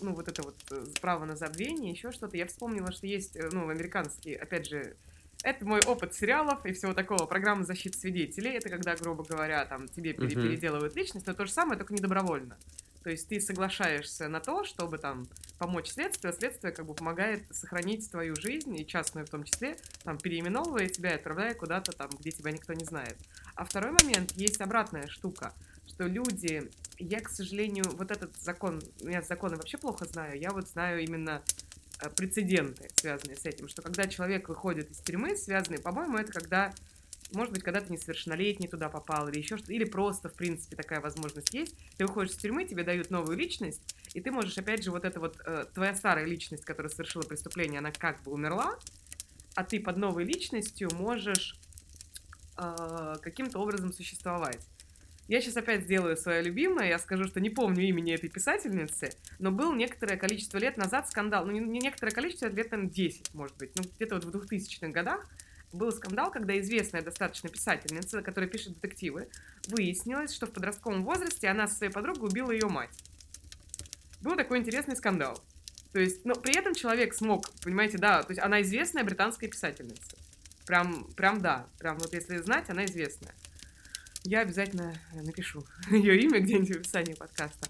[0.00, 3.48] ну, вот это вот э, право на забвение, еще что-то, я вспомнила, что есть, э,
[3.52, 4.96] ну, американские, опять же,
[5.42, 7.26] это мой опыт сериалов и всего такого.
[7.26, 8.52] Программа защиты свидетелей.
[8.52, 10.28] Это когда, грубо говоря, там тебе uh-huh.
[10.28, 12.58] переделывают личность, но то же самое, только не добровольно.
[13.04, 17.44] То есть ты соглашаешься на то, чтобы там помочь следствию, а следствие как бы помогает
[17.50, 22.10] сохранить твою жизнь, и частную в том числе, там, переименовывая тебя и отправляя куда-то там,
[22.18, 23.16] где тебя никто не знает.
[23.54, 25.54] А второй момент, есть обратная штука–
[25.88, 30.68] что люди, я, к сожалению, вот этот закон, я законы вообще плохо знаю, я вот
[30.68, 31.42] знаю именно
[32.00, 36.72] э, прецеденты, связанные с этим, что когда человек выходит из тюрьмы, связанные, по-моему, это когда,
[37.32, 41.00] может быть, когда ты несовершеннолетний туда попал, или еще что-то, или просто, в принципе, такая
[41.00, 43.82] возможность есть, ты выходишь из тюрьмы, тебе дают новую личность,
[44.14, 47.78] и ты можешь, опять же, вот эта вот, э, твоя старая личность, которая совершила преступление,
[47.78, 48.78] она как бы умерла,
[49.54, 51.58] а ты под новой личностью можешь
[52.58, 54.64] э, каким-то образом существовать.
[55.28, 59.52] Я сейчас опять сделаю свое любимое, я скажу, что не помню имени этой писательницы, но
[59.52, 63.72] был некоторое количество лет назад скандал, ну не некоторое количество, лет, наверное, 10, может быть,
[63.76, 65.28] ну где-то вот в 2000-х годах,
[65.70, 69.28] был скандал, когда известная достаточно писательница, которая пишет детективы,
[69.68, 72.90] выяснилось, что в подростковом возрасте она со своей подругой убила ее мать.
[74.22, 75.44] Был такой интересный скандал.
[75.92, 80.16] То есть, но при этом человек смог, понимаете, да, то есть она известная британская писательница.
[80.66, 83.34] Прям, прям да, прям вот если знать, она известная.
[84.24, 87.68] Я обязательно напишу ее имя где-нибудь в описании подкаста.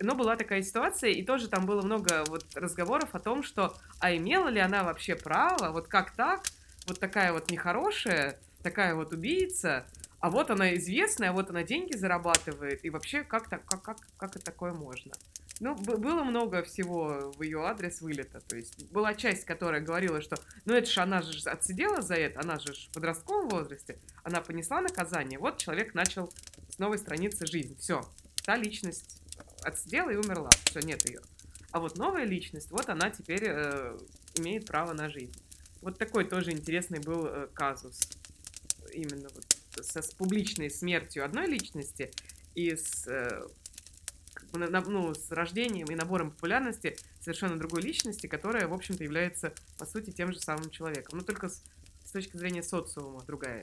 [0.00, 4.14] Но была такая ситуация, и тоже там было много вот разговоров о том, что а
[4.14, 6.44] имела ли она вообще право, вот как так,
[6.86, 9.86] вот такая вот нехорошая, такая вот убийца,
[10.20, 13.98] а вот она известная, а вот она деньги зарабатывает, и вообще как, так, как, как,
[14.16, 15.12] как это такое можно?
[15.60, 18.40] Ну, было много всего в ее адрес вылета.
[18.40, 22.40] То есть была часть, которая говорила, что ну это же она же отсидела за это,
[22.40, 25.38] она же в подростковом возрасте, она понесла наказание.
[25.38, 26.32] Вот человек начал
[26.68, 27.76] с новой страницы жизнь.
[27.78, 28.02] Все,
[28.44, 29.20] та личность
[29.62, 30.50] отсидела и умерла.
[30.64, 31.20] Все, нет ее.
[31.70, 33.98] А вот новая личность, вот она теперь э,
[34.36, 35.34] имеет право на жизнь.
[35.82, 38.00] Вот такой тоже интересный был э, казус.
[38.92, 39.44] Именно вот
[39.84, 42.10] со, с публичной смертью одной личности
[42.54, 43.46] и с э,
[44.52, 50.10] ну, с рождением и набором популярности совершенно другой личности, которая, в общем-то, является, по сути,
[50.10, 51.18] тем же самым человеком.
[51.18, 51.62] Но только с,
[52.04, 53.62] с точки зрения социума другая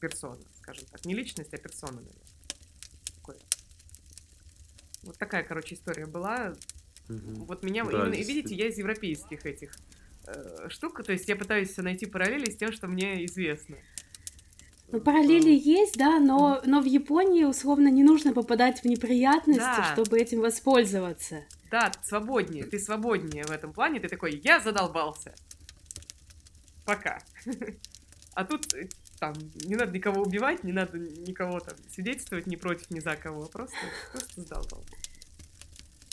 [0.00, 1.04] персона, скажем так.
[1.04, 2.22] Не личность, а персона, наверное.
[3.16, 3.36] Такой.
[5.02, 6.54] Вот такая, короче, история была.
[7.08, 7.44] Угу.
[7.44, 9.74] Вот меня, да, именно, видите, я из европейских этих
[10.26, 13.76] э, штук, то есть я пытаюсь найти параллели с тем, что мне известно.
[14.90, 19.92] Ну, параллели есть, да, но, но в Японии условно не нужно попадать в неприятности, да.
[19.94, 21.44] чтобы этим воспользоваться.
[21.70, 25.34] Да, свободнее, ты свободнее в этом плане, ты такой, я задолбался.
[26.84, 27.22] Пока.
[28.34, 28.88] А тут э,
[29.20, 29.34] там
[29.66, 33.76] не надо никого убивать, не надо никого там свидетельствовать ни против, ни за кого, просто,
[34.10, 34.94] просто задолбался.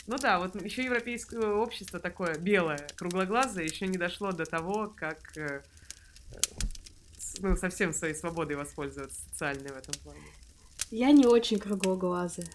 [0.06, 5.36] Ну да, вот еще европейское общество такое белое, круглоглазое, еще не дошло до того, как
[5.36, 5.62] э,
[7.40, 10.20] ну, совсем своей свободой воспользоваться социальной в этом плане.
[10.90, 12.46] Я не очень круглоглазая.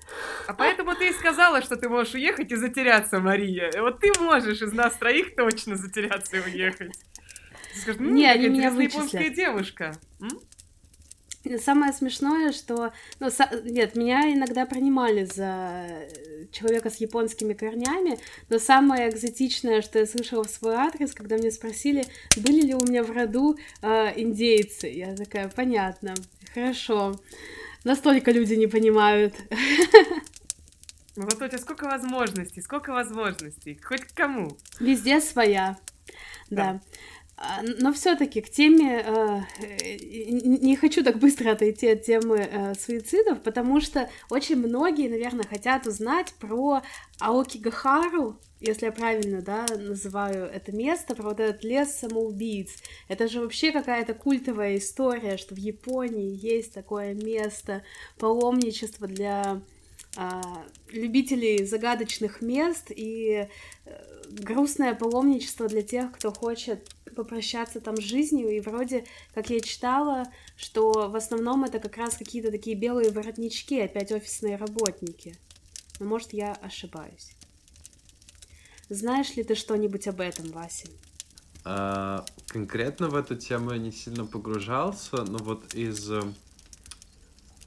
[0.48, 3.72] А поэтому ты и сказала, что ты можешь уехать и затеряться, Мария.
[3.82, 6.92] Вот ты можешь из нас троих точно затеряться и уехать.
[7.74, 9.06] Ты скажешь, ну, не, они меня вычислят.
[9.06, 9.98] японская девушка.
[10.20, 10.40] М?
[11.64, 12.92] Самое смешное, что...
[13.20, 13.50] Ну, со...
[13.64, 20.06] Нет, меня иногда принимали за э, человека с японскими корнями, но самое экзотичное, что я
[20.06, 22.06] слышала в свой адрес, когда мне спросили,
[22.38, 24.88] были ли у меня в роду э, индейцы.
[24.88, 26.16] Я такая, понятно,
[26.54, 27.20] хорошо.
[27.84, 29.36] Настолько люди не понимают.
[31.18, 34.58] Ну, вот у тебя сколько возможностей, сколько возможностей, хоть к кому.
[34.82, 35.78] Везде своя,
[36.50, 36.74] да.
[36.74, 36.82] да.
[37.38, 39.42] А, но все-таки к теме э,
[40.42, 45.86] не хочу так быстро отойти от темы э, суицидов, потому что очень многие, наверное, хотят
[45.86, 46.82] узнать про
[47.20, 52.72] Аокигахару, если я правильно, да, называю это место, про вот этот лес самоубийц.
[53.10, 57.84] Это же вообще какая-то культовая история, что в Японии есть такое место
[58.18, 59.62] паломничества для
[60.90, 63.48] любителей загадочных мест и
[63.86, 69.60] э, грустное паломничество для тех, кто хочет попрощаться там с жизнью, и вроде, как я
[69.60, 70.24] читала,
[70.58, 75.36] что в основном это как раз какие-то такие белые воротнички, опять офисные работники.
[76.00, 77.32] Но может я ошибаюсь.
[78.90, 80.88] Знаешь ли ты что-нибудь об этом, Вася?
[81.64, 86.22] А, конкретно в эту тему я не сильно погружался, но вот из э,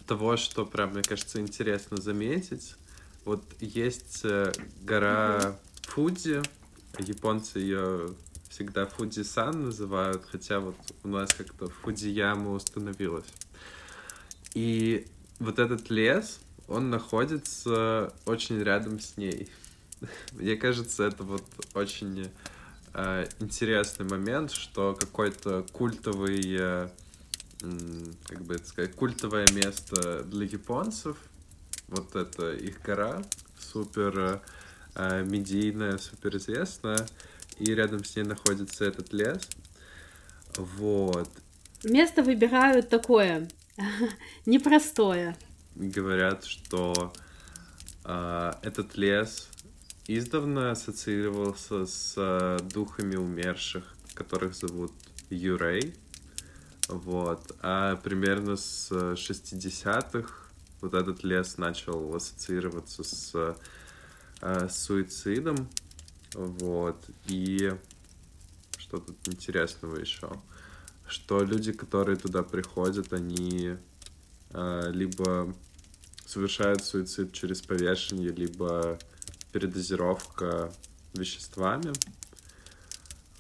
[0.09, 2.75] того, что прям, мне кажется, интересно заметить,
[3.25, 6.43] вот есть э, гора Фудзи,
[6.99, 8.15] японцы ее
[8.49, 13.27] всегда Фудзи-сан называют, хотя вот у нас как-то Фудзияма установилась.
[14.55, 15.07] И
[15.39, 19.49] вот этот лес, он находится очень рядом с ней.
[20.33, 21.45] Мне кажется, это вот
[21.75, 22.31] очень
[22.95, 26.89] э, интересный момент, что какой-то культовый, э,
[27.61, 31.17] как бы это сказать, культовое место для японцев,
[31.89, 33.23] вот это их гора,
[33.59, 34.43] супер
[34.95, 37.07] э, медийная, супер известная,
[37.59, 39.49] и рядом с ней находится этот лес.
[40.57, 41.31] Вот.
[41.85, 43.49] Место выбирают такое,
[44.47, 45.37] непростое.
[45.75, 47.13] Говорят, что
[48.05, 49.49] э, этот лес
[50.07, 54.93] издавна ассоциировался с э, духами умерших, которых зовут
[55.31, 55.95] Юрей.
[56.89, 57.55] Вот.
[57.61, 60.29] А примерно с 60-х
[60.81, 63.57] вот этот лес начал ассоциироваться с,
[64.41, 65.69] э, с суицидом.
[66.35, 67.05] Вот.
[67.27, 67.75] И
[68.79, 70.31] что тут интересного еще?
[71.07, 73.77] Что люди, которые туда приходят, они
[74.51, 75.55] э, либо
[76.25, 78.99] совершают суицид через повешение, либо
[79.53, 80.73] передозировка
[81.15, 81.93] веществами.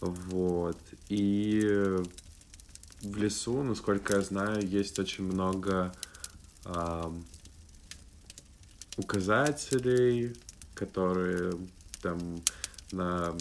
[0.00, 0.78] Вот.
[1.08, 1.96] И
[3.02, 5.92] в лесу, насколько я знаю, есть очень много
[6.64, 7.12] э,
[8.96, 10.34] указателей,
[10.74, 11.52] которые
[12.02, 12.42] там
[12.92, 13.36] на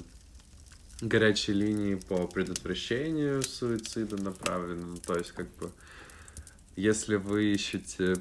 [1.02, 4.86] горячей линии по предотвращению суицида направлены.
[4.86, 5.72] Ну, то есть, как бы,
[6.76, 8.16] если вы ищете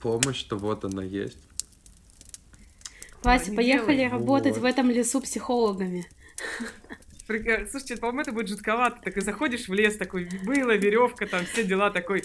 [0.00, 1.38] помощь, то вот она есть.
[3.22, 4.10] Вася, поехали делай.
[4.10, 4.62] работать вот.
[4.62, 6.08] в этом лесу психологами.
[7.70, 9.00] Слушайте, по-моему, это будет жутковато.
[9.02, 12.24] Так и заходишь в лес, такой, была веревка, там все дела, такой,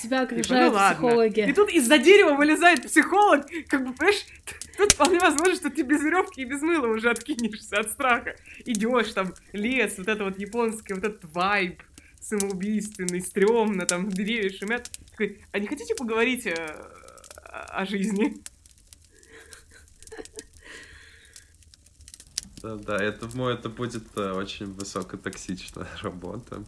[0.00, 1.48] Тебя окружают типа, ну, психологи.
[1.48, 4.24] И тут из-за дерева вылезает психолог, как бы, понимаешь,
[4.76, 8.36] тут вполне возможно, что ты без веревки и без мыла уже откинешься от страха.
[8.64, 11.82] Идешь там, лес, вот это вот японский, вот этот вайб
[12.20, 14.90] самоубийственный, стрёмно, там деревья шумят.
[15.10, 16.54] Такой, а не хотите поговорить о,
[17.44, 18.36] о жизни?
[22.62, 26.64] Да, да, это, думаю, это будет э, очень высокотоксичная работа.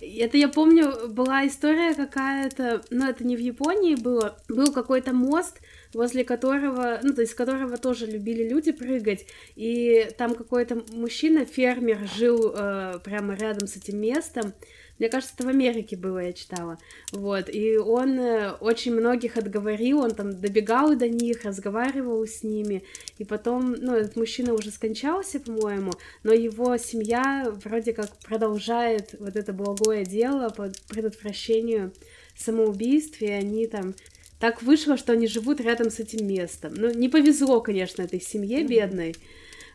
[0.00, 5.60] Это я помню, была история какая-то, но это не в Японии было, был какой-то мост,
[5.92, 12.08] возле которого, ну, то есть которого тоже любили люди прыгать, и там какой-то мужчина, фермер,
[12.16, 14.52] жил э, прямо рядом с этим местом,
[14.98, 16.78] мне кажется, это в Америке было, я читала.
[17.12, 17.48] Вот.
[17.48, 22.82] И он э, очень многих отговорил, он там добегал до них, разговаривал с ними.
[23.18, 25.92] И потом, ну, этот мужчина уже скончался, по-моему,
[26.24, 31.92] но его семья вроде как продолжает вот это благое дело по предотвращению
[32.36, 33.94] самоубийств, и они там
[34.40, 36.74] так вышло, что они живут рядом с этим местом.
[36.74, 39.14] Ну, не повезло, конечно, этой семье бедной,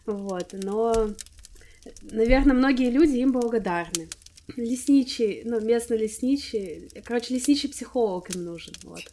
[0.06, 1.12] вот, но,
[2.02, 4.08] наверное, многие люди им благодарны
[4.56, 9.04] лесничий, ну, местный лесничий, короче, лесничий психолог им нужен, вот.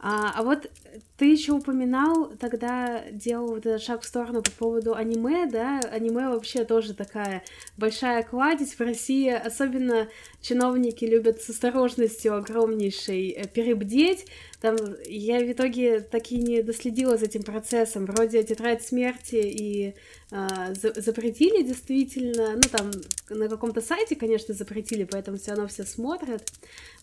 [0.00, 0.70] А, а вот
[1.16, 6.28] ты еще упоминал, тогда делал вот этот шаг в сторону по поводу аниме, да, аниме
[6.28, 7.42] вообще тоже такая
[7.76, 8.74] большая кладезь.
[8.74, 10.08] В России, особенно
[10.40, 14.26] чиновники любят с осторожностью огромнейшей э, перебдеть,
[14.60, 19.94] там я в итоге так и не доследила за этим процессом, вроде «Тетрадь смерти» и
[20.32, 22.90] э, запретили действительно, ну там
[23.30, 26.42] на каком-то сайте, конечно, запретили, поэтому все равно все смотрят,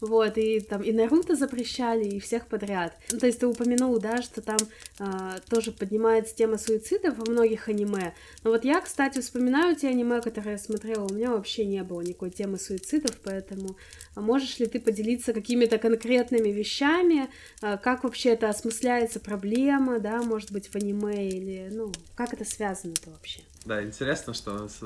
[0.02, 2.98] вот, и там и Наруто запрещали, и всех подряд.
[3.12, 4.58] Ну, то есть ты упомянул, да, что там
[5.00, 5.06] э,
[5.50, 8.14] тоже поднимается тема суицидов во многих аниме,
[8.44, 12.02] но вот я, кстати, вспоминаю те аниме, которые я смотрела, у меня вообще не было
[12.02, 13.78] никакой темы суицидов, поэтому
[14.16, 17.30] можешь ли ты поделиться какими-то конкретными вещами,
[17.62, 22.46] э, как вообще это осмысляется проблема, да, может быть, в аниме, или, ну, как это
[22.46, 23.42] связано-то вообще?
[23.66, 24.78] Да, интересно, что у нас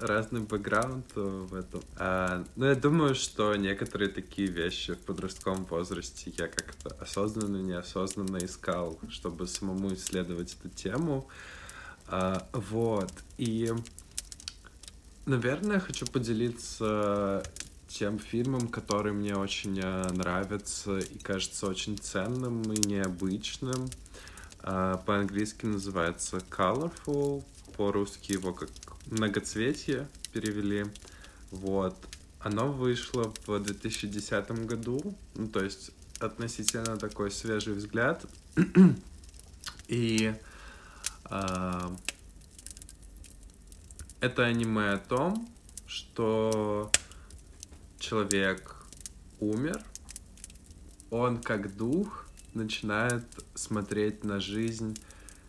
[0.00, 1.82] разный бэкграунд в этом.
[1.96, 8.38] А, но я думаю, что некоторые такие вещи в подростковом возрасте я как-то осознанно, неосознанно
[8.38, 11.28] искал, чтобы самому исследовать эту тему.
[12.08, 13.12] А, вот.
[13.38, 13.72] И,
[15.26, 17.44] наверное, хочу поделиться
[17.94, 23.88] тем фильмом, который мне очень э, нравится и кажется очень ценным и необычным.
[24.62, 27.44] А, по-английски называется Colorful
[27.76, 28.70] по-русски его как
[29.06, 30.86] многоцветие перевели.
[31.52, 31.94] Вот.
[32.40, 38.24] Оно вышло в 2010 году, ну, то есть относительно такой свежий взгляд.
[39.86, 40.34] И
[41.30, 41.90] э,
[44.20, 45.48] это аниме о том,
[45.86, 46.90] что
[48.04, 48.76] человек
[49.40, 49.82] умер,
[51.10, 53.24] он как дух начинает
[53.54, 54.96] смотреть на жизнь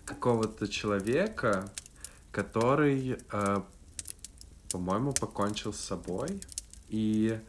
[0.05, 1.71] какого-то человека,
[2.31, 3.61] который, э,
[4.69, 6.39] по-моему, покончил с собой.
[6.89, 7.39] И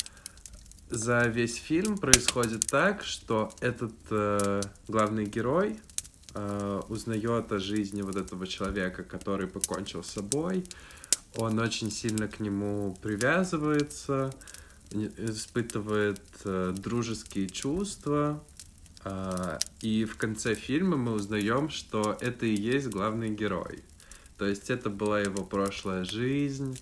[0.90, 5.78] за весь фильм происходит так, что этот э, главный герой
[6.34, 10.64] э, узнает о жизни вот этого человека, который покончил с собой.
[11.36, 14.32] Он очень сильно к нему привязывается,
[14.90, 18.42] испытывает э, дружеские чувства.
[19.04, 23.82] Э, и в конце фильма мы узнаем, что это и есть главный герой.
[24.38, 26.78] То есть это была его прошлая жизнь,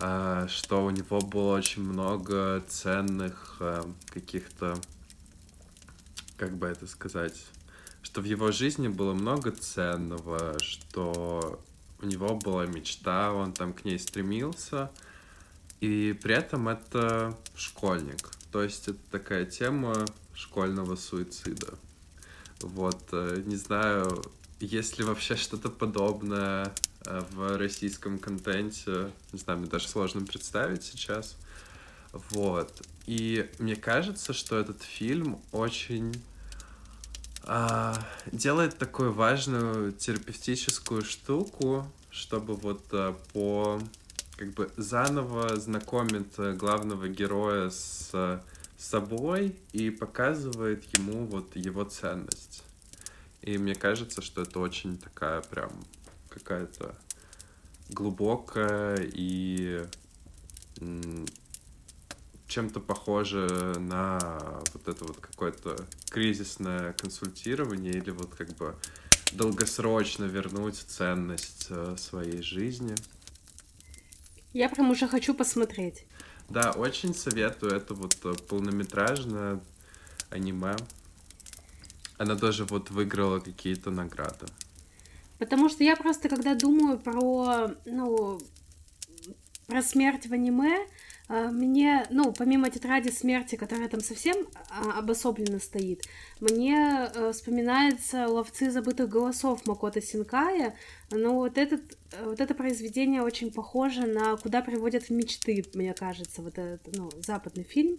[0.00, 3.82] э, что у него было очень много ценных э,
[4.12, 4.78] каких-то,
[6.36, 7.44] как бы это сказать,
[8.02, 11.62] что в его жизни было много ценного, что
[12.02, 14.90] у него была мечта, он там к ней стремился,
[15.82, 18.30] и при этом это школьник.
[18.52, 21.74] То есть это такая тема школьного суицида.
[22.60, 24.22] Вот, э, не знаю,
[24.60, 26.72] есть ли вообще что-то подобное
[27.04, 31.36] э, в российском контенте, не знаю, мне даже сложно представить сейчас.
[32.30, 32.86] Вот.
[33.06, 36.14] И мне кажется, что этот фильм очень
[37.42, 37.98] а,
[38.30, 43.80] делает такую важную терапевтическую штуку, чтобы вот а, по
[44.42, 48.40] как бы заново знакомит э, главного героя с, с
[48.76, 52.64] собой и показывает ему вот его ценность.
[53.42, 55.70] И мне кажется, что это очень такая прям
[56.28, 56.92] какая-то
[57.88, 59.86] глубокая и
[62.48, 64.18] чем-то похоже на
[64.72, 68.74] вот это вот какое-то кризисное консультирование или вот как бы
[69.34, 72.96] долгосрочно вернуть ценность э, своей жизни.
[74.52, 76.04] Я прям уже хочу посмотреть.
[76.48, 77.72] Да, очень советую.
[77.72, 79.60] Это вот э, полнометражное
[80.30, 80.76] аниме.
[82.18, 84.46] Она тоже вот выиграла какие-то награды.
[85.38, 88.40] Потому что я просто, когда думаю про, ну,
[89.66, 90.86] про смерть в аниме,
[91.50, 94.36] мне, ну, помимо тетради смерти, которая там совсем
[94.68, 96.02] а, обособленно стоит,
[96.40, 100.74] мне э, вспоминается «Ловцы забытых голосов» Макота Синкая,
[101.10, 101.80] но вот, этот,
[102.22, 107.64] вот это произведение очень похоже на «Куда приводят мечты», мне кажется, вот этот, ну, западный
[107.64, 107.98] фильм.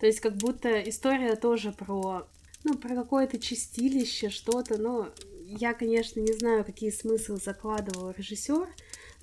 [0.00, 2.26] То есть как будто история тоже про,
[2.64, 5.08] ну, про какое-то чистилище, что-то, но
[5.46, 8.68] я, конечно, не знаю, какие смыслы закладывал режиссер,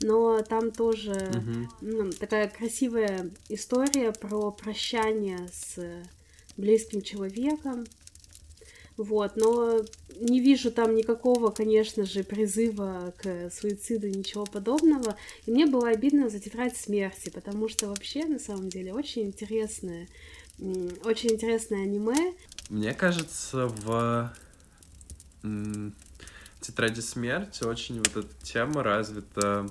[0.01, 1.67] но там тоже uh-huh.
[1.81, 5.77] ну, такая красивая история про прощание с
[6.57, 7.85] близким человеком.
[8.97, 9.79] Вот, но
[10.19, 15.15] не вижу там никакого, конечно же, призыва к суициду, ничего подобного.
[15.45, 20.09] И мне было обидно за тетрадь смерти, потому что вообще, на самом деле, очень интересное,
[21.05, 22.33] очень интересное аниме.
[22.69, 24.33] Мне кажется, в
[26.59, 29.69] тетради смерти очень вот эта тема развита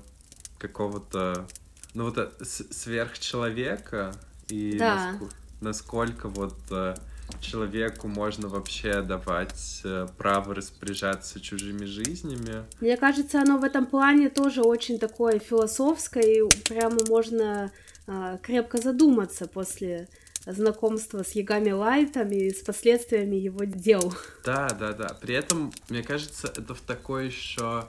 [0.59, 1.47] какого-то,
[1.95, 4.15] ну вот э, сверхчеловека
[4.49, 5.13] и да.
[5.13, 6.95] насколько, насколько вот э,
[7.41, 12.65] человеку можно вообще давать э, право распоряжаться чужими жизнями.
[12.81, 17.71] Мне кажется, оно в этом плане тоже очень такое философское, и прямо можно
[18.07, 20.09] э, крепко задуматься после
[20.47, 24.15] знакомства с Ягами Лайтом и с последствиями его дел.
[24.45, 25.17] Да, да, да.
[25.21, 27.87] При этом, мне кажется, это в такой еще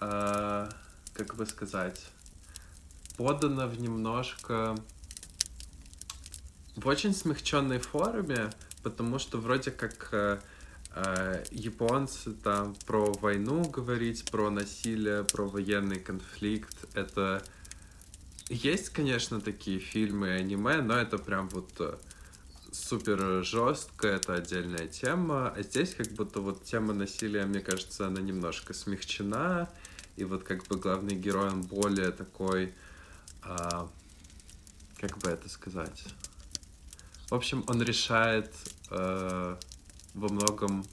[0.00, 0.68] э,
[1.24, 2.04] как бы сказать,
[3.16, 4.76] подано в немножко
[6.76, 8.50] в очень смягченной форме,
[8.82, 10.40] потому что вроде как э,
[10.94, 17.42] э, японцы там про войну говорить, про насилие, про военный конфликт, это
[18.48, 21.96] есть, конечно, такие фильмы и аниме, но это прям вот э,
[22.72, 25.50] супер жестко, это отдельная тема.
[25.50, 29.70] А здесь как будто вот тема насилия, мне кажется, она немножко смягчена,
[30.16, 32.74] и вот как бы главный герой, он более такой,
[33.42, 33.88] а,
[34.98, 36.04] как бы это сказать?
[37.28, 38.52] В общем, он решает
[38.90, 39.58] а,
[40.14, 40.84] во многом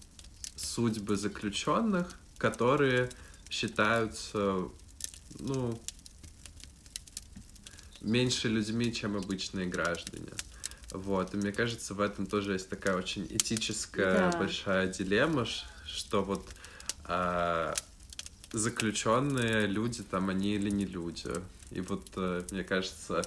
[0.55, 3.09] судьбы заключенных, которые
[3.49, 4.70] считаются,
[5.39, 5.82] ну,
[8.01, 10.32] меньше людьми, чем обычные граждане.
[10.91, 14.38] Вот, и мне кажется, в этом тоже есть такая очень этическая да.
[14.38, 15.45] большая дилемма,
[15.86, 16.47] что вот
[17.03, 17.74] а,
[18.52, 21.32] заключенные люди, там они или не люди.
[21.72, 23.22] И вот, э, мне кажется,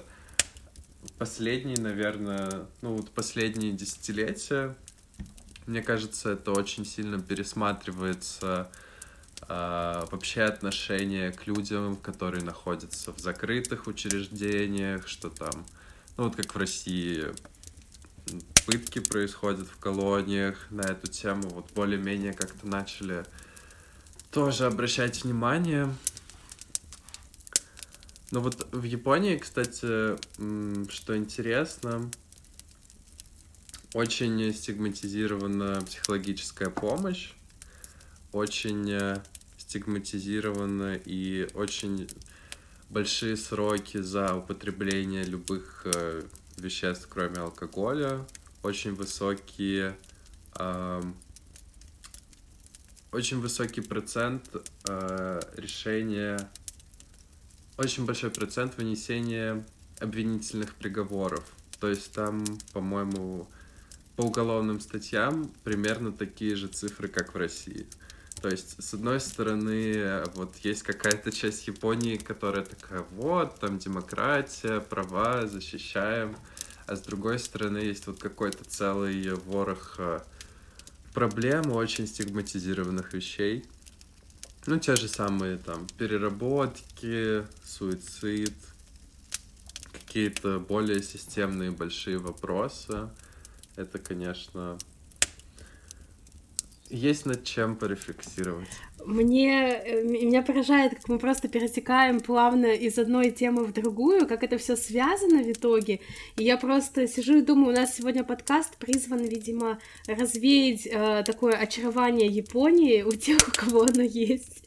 [1.17, 4.75] последние, наверное, ну вот последние десятилетия
[5.67, 8.71] Мне кажется, это очень сильно пересматривается
[9.47, 15.65] э, вообще отношение к людям, которые находятся в закрытых учреждениях, что там,
[16.17, 17.25] ну вот как в России,
[18.65, 23.25] пытки происходят в колониях, на эту тему вот более-менее как-то начали
[24.31, 25.93] тоже обращать внимание.
[28.31, 30.15] Но вот в Японии, кстати,
[30.89, 32.09] что интересно,
[33.93, 37.33] очень стигматизирована психологическая помощь,
[38.31, 39.21] очень э,
[39.57, 42.09] стигматизирована и очень
[42.89, 46.23] большие сроки за употребление любых э,
[46.55, 48.25] веществ, кроме алкоголя,
[48.63, 49.97] очень высокие,
[53.11, 54.49] очень высокий процент
[54.87, 56.49] э, решения,
[57.77, 59.65] очень большой процент вынесения
[59.99, 61.43] обвинительных приговоров.
[61.79, 62.43] То есть там,
[62.73, 63.47] по-моему,
[64.15, 67.85] по уголовным статьям примерно такие же цифры, как в России.
[68.41, 74.79] То есть, с одной стороны, вот есть какая-то часть Японии, которая такая, вот, там демократия,
[74.79, 76.35] права, защищаем.
[76.87, 80.21] А с другой стороны, есть вот какой-то целый ворох э,
[81.13, 83.65] проблем, очень стигматизированных вещей.
[84.65, 88.53] Ну, те же самые там переработки, суицид,
[89.91, 93.09] какие-то более системные большие вопросы
[93.75, 94.77] это, конечно,
[96.91, 98.67] есть над чем порефлексировать.
[99.05, 104.43] Мне э, меня поражает, как мы просто перетекаем плавно из одной темы в другую, как
[104.43, 106.01] это все связано в итоге.
[106.37, 111.53] И я просто сижу и думаю, у нас сегодня подкаст призван, видимо, развеять э, такое
[111.53, 114.63] очарование Японии у тех, у кого оно есть.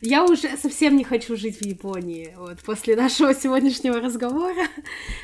[0.00, 2.34] Я уже совсем не хочу жить в Японии.
[2.36, 4.66] Вот после нашего сегодняшнего разговора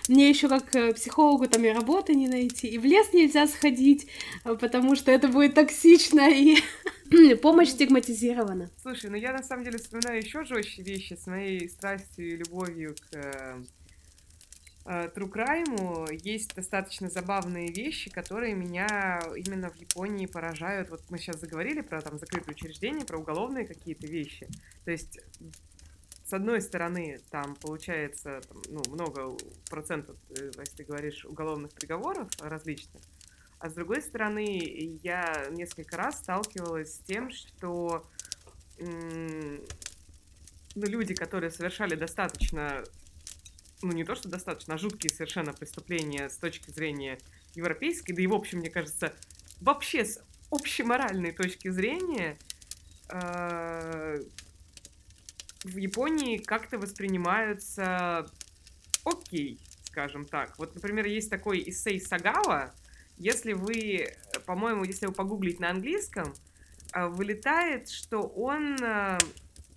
[0.08, 4.08] мне еще как э, психологу там и работы не найти, и в лес нельзя сходить,
[4.44, 6.56] э, потому что это будет токсично и
[7.42, 8.70] помощь стигматизирована.
[8.82, 12.94] Слушай, ну я на самом деле вспоминаю еще жестче вещи с моей страстью и любовью
[13.10, 13.62] к э,
[14.86, 20.90] True Crime есть достаточно забавные вещи, которые меня именно в Японии поражают.
[20.90, 24.48] Вот мы сейчас заговорили про там закрытые учреждения, про уголовные какие-то вещи.
[24.84, 25.18] То есть
[26.24, 29.36] с одной стороны, там получается там, ну, много
[29.70, 33.02] процентов, э, если ты говоришь, уголовных приговоров различных,
[33.58, 38.06] а с другой стороны, я несколько раз сталкивалась с тем, что
[38.78, 39.60] ну,
[40.74, 42.84] люди, которые совершали достаточно
[43.82, 47.18] ну, не то, что достаточно, а жуткие совершенно преступления с точки зрения
[47.54, 49.14] европейской, да и, в общем, мне кажется,
[49.60, 50.20] вообще с
[50.50, 52.38] общеморальной точки зрения
[53.08, 54.22] э,
[55.64, 58.30] в Японии как-то воспринимаются
[59.04, 60.58] окей, скажем так.
[60.58, 62.74] Вот, например, есть такой эссей Сагава,
[63.18, 64.14] если вы,
[64.44, 66.34] по-моему, если вы погуглить на английском,
[66.92, 69.18] э, вылетает, что он, э,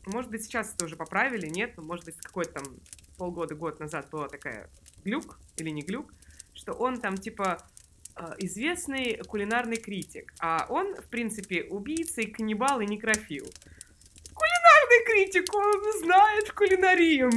[0.05, 2.79] может быть, сейчас это уже поправили, нет, может быть, какой-то там
[3.19, 4.69] полгода, год назад была такая
[5.03, 6.11] глюк, или не глюк,
[6.53, 7.59] что он там типа
[8.15, 13.45] а, известный кулинарный критик, а он, в принципе, убийца и каннибал и некрофил.
[14.33, 17.29] Кулинарный критик, он знает кулинарию,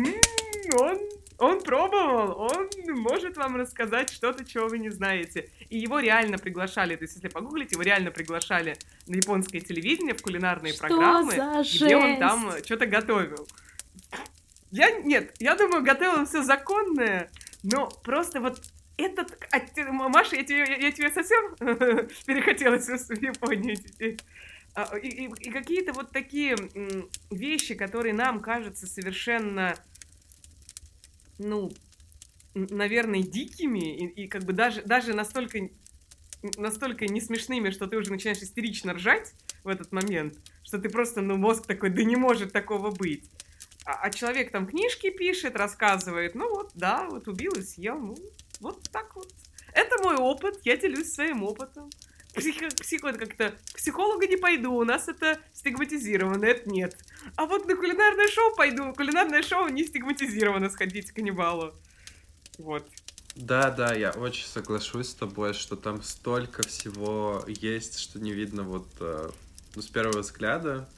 [0.81, 0.99] он,
[1.39, 2.69] он пробовал, он
[3.01, 5.51] может вам рассказать что-то, чего вы не знаете.
[5.69, 8.77] И его реально приглашали, то есть если погуглите, его реально приглашали
[9.07, 13.47] на японское телевидение в кулинарные что программы, где он там что-то готовил.
[14.73, 17.31] Я, нет, я думаю, готовила все законное,
[17.63, 18.63] но просто вот
[18.97, 19.39] этот...
[19.91, 21.55] Маша, я тебе, я тебе совсем
[22.27, 24.19] перехотелось в Японию теперь.
[24.75, 26.57] А, и, и, и какие-то вот такие
[27.31, 29.75] вещи, которые нам кажутся совершенно,
[31.37, 31.71] ну,
[32.55, 35.69] наверное, дикими, и, и как бы даже, даже настолько,
[36.57, 41.21] настолько не смешными, что ты уже начинаешь истерично ржать в этот момент, что ты просто,
[41.21, 43.29] ну, мозг такой, да не может такого быть.
[43.85, 48.17] А, а человек там книжки пишет, рассказывает, ну вот, да, вот убил и съел, ну,
[48.61, 49.33] вот так вот.
[49.73, 51.91] Это мой опыт, я делюсь своим опытом.
[52.35, 56.97] Психо, психо как-то к психологу не пойду, у нас это стигматизировано, это нет.
[57.37, 61.75] А вот на кулинарное шоу пойду, кулинарное шоу не стигматизировано сходить к каннибалу.
[62.59, 62.87] Вот.
[63.35, 68.63] Да, да, я очень соглашусь с тобой, что там столько всего есть, что не видно
[68.63, 69.31] вот э,
[69.75, 70.89] ну, с первого взгляда.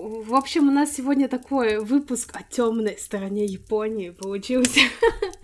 [0.00, 4.78] В общем, у нас сегодня такой выпуск о темной стороне Японии получился.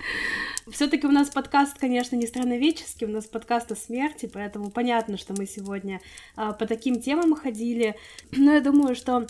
[0.71, 5.35] Все-таки у нас подкаст, конечно, не страноведческий, у нас подкаст о смерти, поэтому понятно, что
[5.37, 6.01] мы сегодня
[6.37, 7.97] а, по таким темам ходили.
[8.31, 9.27] Но я думаю, что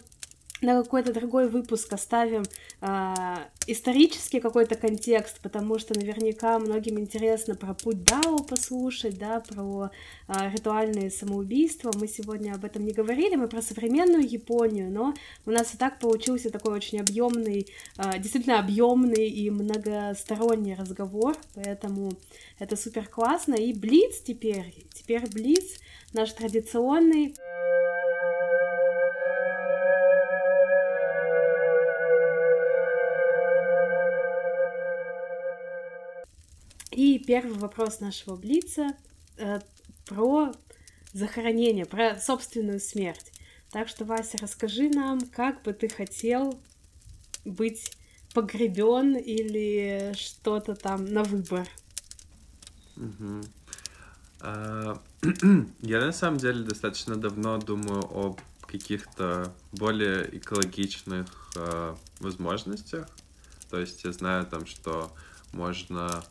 [0.61, 2.43] на какой-то другой выпуск оставим
[2.81, 3.15] э,
[3.67, 9.91] исторический какой-то контекст, потому что наверняка многим интересно про путь Дао послушать, да, про
[10.29, 11.91] э, ритуальные самоубийства.
[11.95, 15.99] Мы сегодня об этом не говорили, мы про современную Японию, но у нас и так
[15.99, 17.67] получился такой очень объемный,
[17.99, 22.13] э, действительно объемный и многосторонний разговор, поэтому
[22.59, 23.55] это супер классно.
[23.55, 25.79] И Блиц теперь, теперь Блиц
[26.13, 27.35] наш традиционный.
[36.95, 38.97] И первый вопрос нашего Блица
[39.37, 39.59] э,
[40.07, 40.53] про
[41.13, 43.33] захоронение, про собственную смерть.
[43.71, 46.61] Так что, Вася, расскажи нам, как бы ты хотел
[47.45, 47.91] быть
[48.33, 51.69] погребен или что-то там на выбор.
[52.97, 53.43] Угу.
[55.81, 58.37] Я на самом деле достаточно давно думаю о
[58.67, 61.27] каких-то более экологичных
[61.57, 63.09] э, возможностях.
[63.71, 65.13] То есть я знаю там, что
[65.53, 66.25] можно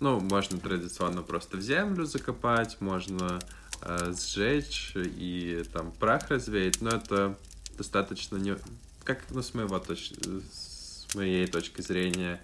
[0.00, 3.38] ну, можно традиционно просто в землю закопать, можно
[3.82, 7.36] э, сжечь и там прах развеять, но это
[7.76, 8.56] достаточно не...
[9.04, 10.12] Как, ну, с, моего точ...
[10.52, 12.40] с моей точки зрения,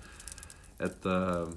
[0.79, 1.49] это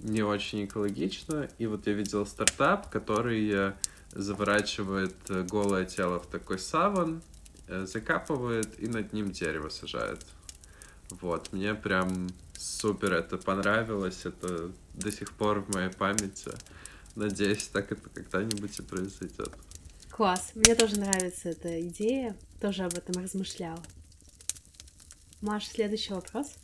[0.00, 1.48] не очень экологично.
[1.58, 3.74] И вот я видел стартап, который
[4.12, 5.14] заворачивает
[5.50, 7.22] голое тело в такой саван,
[7.68, 10.24] э, закапывает и над ним дерево сажает.
[11.10, 12.28] Вот, мне прям
[12.58, 16.50] супер это понравилось, это до сих пор в моей памяти.
[17.14, 19.52] Надеюсь, так это когда-нибудь и произойдет.
[20.10, 23.82] Класс, мне тоже нравится эта идея, тоже об этом размышляла.
[25.40, 26.54] Маш, следующий вопрос.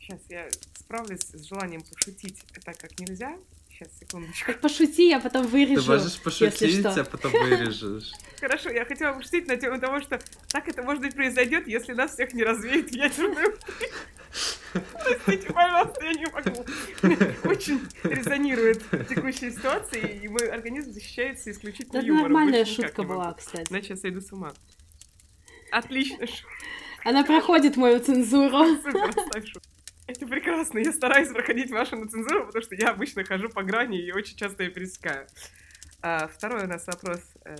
[0.00, 3.36] Сейчас я справлюсь с желанием пошутить так, как нельзя.
[3.68, 4.52] Сейчас, секундочку.
[4.52, 5.82] Так пошути, я потом вырежу.
[5.82, 8.12] Ты можешь пошутить, а потом вырежешь.
[8.40, 10.18] Хорошо, я хотела пошутить на тему того, что
[10.48, 13.58] так это, может быть, произойдет, если нас всех не развеет ядерную
[14.72, 17.48] Простите, пожалуйста, я не могу.
[17.48, 22.32] Очень резонирует текущая ситуация, и мой организм защищается исключительно Это юмором.
[22.32, 23.70] нормальная шутка была, кстати.
[23.70, 24.52] Иначе я сойду с ума.
[25.70, 26.26] Отлично.
[27.04, 28.78] Она проходит мою цензуру.
[30.06, 30.78] Это прекрасно.
[30.78, 34.36] Я стараюсь проходить вашу на цензуру, потому что я обычно хожу по грани и очень
[34.36, 35.26] часто ее пересекаю.
[36.00, 37.56] А, второй у нас вопрос э,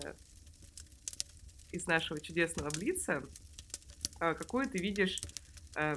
[1.72, 3.24] из нашего чудесного Блица.
[4.20, 5.20] А, какую ты видишь
[5.74, 5.96] э,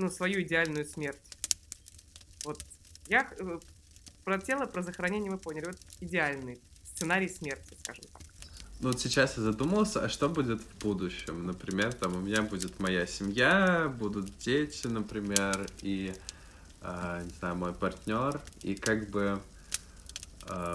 [0.00, 1.20] ну, свою идеальную смерть?
[2.44, 2.64] Вот
[3.08, 3.58] я э,
[4.24, 5.66] про тело, про захоронение мы поняли.
[5.66, 8.22] Вот идеальный сценарий смерти, скажем так.
[8.80, 11.44] Ну вот сейчас я задумался, а что будет в будущем?
[11.46, 16.14] Например, там у меня будет моя семья, будут дети, например, и,
[16.80, 19.40] э, не знаю, мой партнер, и как бы...
[20.48, 20.74] Э,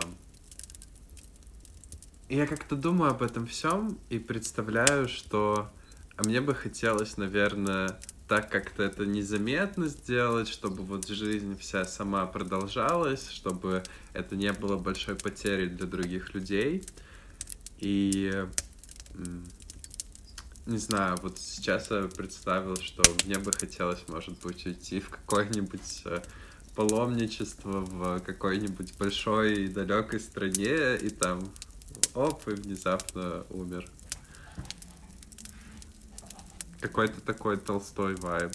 [2.29, 5.71] я как-то думаю об этом всем и представляю, что
[6.17, 12.25] а мне бы хотелось, наверное, так как-то это незаметно сделать, чтобы вот жизнь вся сама
[12.25, 16.83] продолжалась, чтобы это не было большой потерей для других людей.
[17.79, 18.45] И
[20.65, 26.01] не знаю, вот сейчас я представил, что мне бы хотелось, может быть, уйти в какое-нибудь
[26.05, 26.23] э,
[26.75, 31.51] паломничество в какой-нибудь большой и далекой стране, и там
[32.15, 33.87] оп, и внезапно умер.
[36.85, 38.51] Какой-то такой толстой вайб.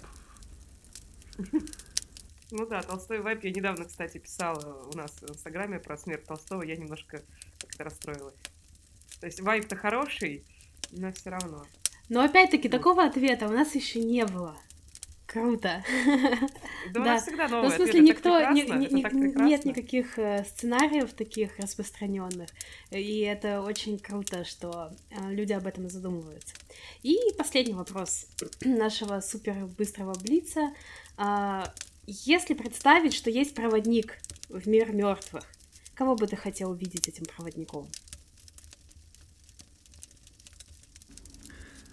[2.53, 3.43] Ну да, Толстой вайп.
[3.43, 6.63] Я недавно, кстати, писала у нас в Инстаграме про смерть Толстого.
[6.63, 7.25] Я немножко
[7.59, 8.37] как-то расстроилась.
[9.19, 10.45] То есть вайп-то хороший,
[10.93, 11.67] но все равно.
[12.09, 14.57] Но опять-таки такого ответа у нас еще не было.
[15.33, 15.85] Круто.
[16.93, 21.57] Да, всегда новый Ну, в смысле, никто, не, не, не, нет никаких э, сценариев таких
[21.59, 22.49] распространенных,
[22.91, 26.55] и это очень круто, что э, люди об этом задумываются.
[27.03, 28.27] И последний вопрос
[28.65, 30.73] нашего супер быстрого блица.
[31.17, 31.73] А,
[32.07, 34.19] если представить, что есть проводник
[34.49, 35.45] в мир мертвых,
[35.95, 37.89] кого бы ты хотел увидеть этим проводником?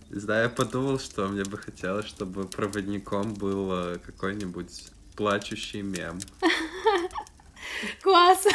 [0.10, 6.20] Да, я подумал, что мне бы хотелось, чтобы проводником был э, какой-нибудь плачущий мем.
[8.01, 8.47] Класс!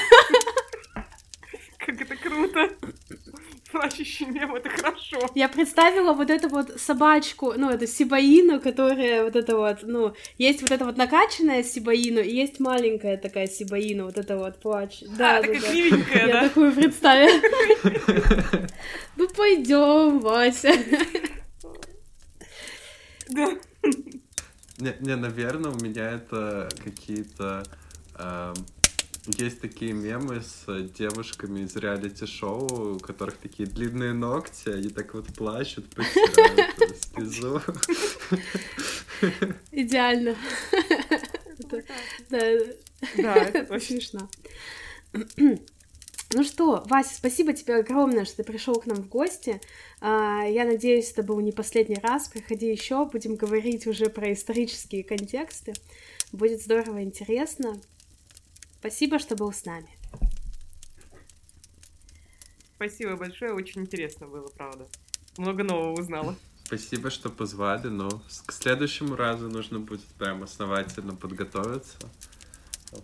[1.78, 2.70] Как это круто!
[3.70, 5.30] Плачущий мем, это хорошо.
[5.34, 10.62] Я представила вот эту вот собачку, ну, эту сибаину, которая вот это вот, ну, есть
[10.62, 15.00] вот эта вот накачанная сибаину, и есть маленькая такая сибаина, вот это вот плач.
[15.18, 15.68] Да, а, да, такая да.
[15.68, 16.48] кривенькая, Я да?
[16.48, 17.40] такую представила.
[19.16, 20.72] Ну, пойдем, Вася.
[23.28, 23.56] Да.
[24.78, 27.62] Не, не, наверное, у меня это какие-то...
[28.18, 28.54] эм,
[29.38, 30.66] Есть такие мемы с
[30.98, 36.74] девушками из реалити-шоу, у которых такие длинные ногти, они так вот плачут, потирают
[37.14, 37.62] слезу.
[39.70, 40.34] Идеально.
[42.30, 44.28] Да, это очень смешно.
[46.34, 49.60] Ну что, Вася, спасибо тебе огромное, что ты пришел к нам в гости.
[50.00, 52.28] А, я надеюсь, это был не последний раз.
[52.28, 55.74] Приходи еще, будем говорить уже про исторические контексты.
[56.32, 57.78] Будет здорово интересно.
[58.78, 59.88] Спасибо, что был с нами.
[62.76, 64.88] Спасибо большое, очень интересно было, правда.
[65.36, 66.34] Много нового узнала.
[66.64, 71.98] Спасибо, что позвали, но к следующему разу нужно будет прям основательно подготовиться.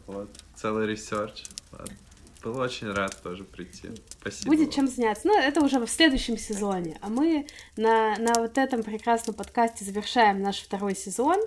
[0.06, 0.30] Вот.
[0.56, 1.44] Целый research.
[1.72, 1.94] Ладно.
[2.42, 3.88] Был очень рад тоже прийти.
[4.20, 4.50] Спасибо.
[4.50, 5.26] Будет чем заняться.
[5.26, 6.96] Ну, это уже в следующем сезоне.
[7.00, 11.38] А мы на, на вот этом прекрасном подкасте завершаем наш второй сезон.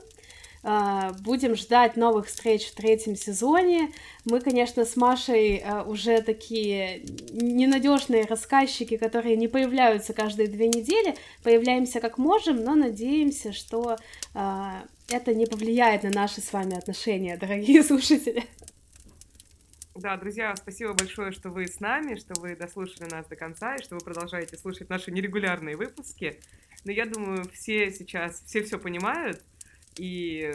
[0.63, 3.91] Э, будем ждать новых встреч в третьем сезоне.
[4.25, 11.15] Мы, конечно, с Машей э, уже такие ненадежные рассказчики, которые не появляются каждые две недели.
[11.41, 13.97] Появляемся как можем, но надеемся, что
[14.35, 18.45] uh, это не повлияет на наши с вами отношения, дорогие слушатели.
[19.93, 23.83] Да, друзья, спасибо большое, что вы с нами, что вы дослушали нас до конца и
[23.83, 26.39] что вы продолжаете слушать наши нерегулярные выпуски.
[26.85, 29.43] Но я думаю, все сейчас, все все понимают,
[29.97, 30.53] и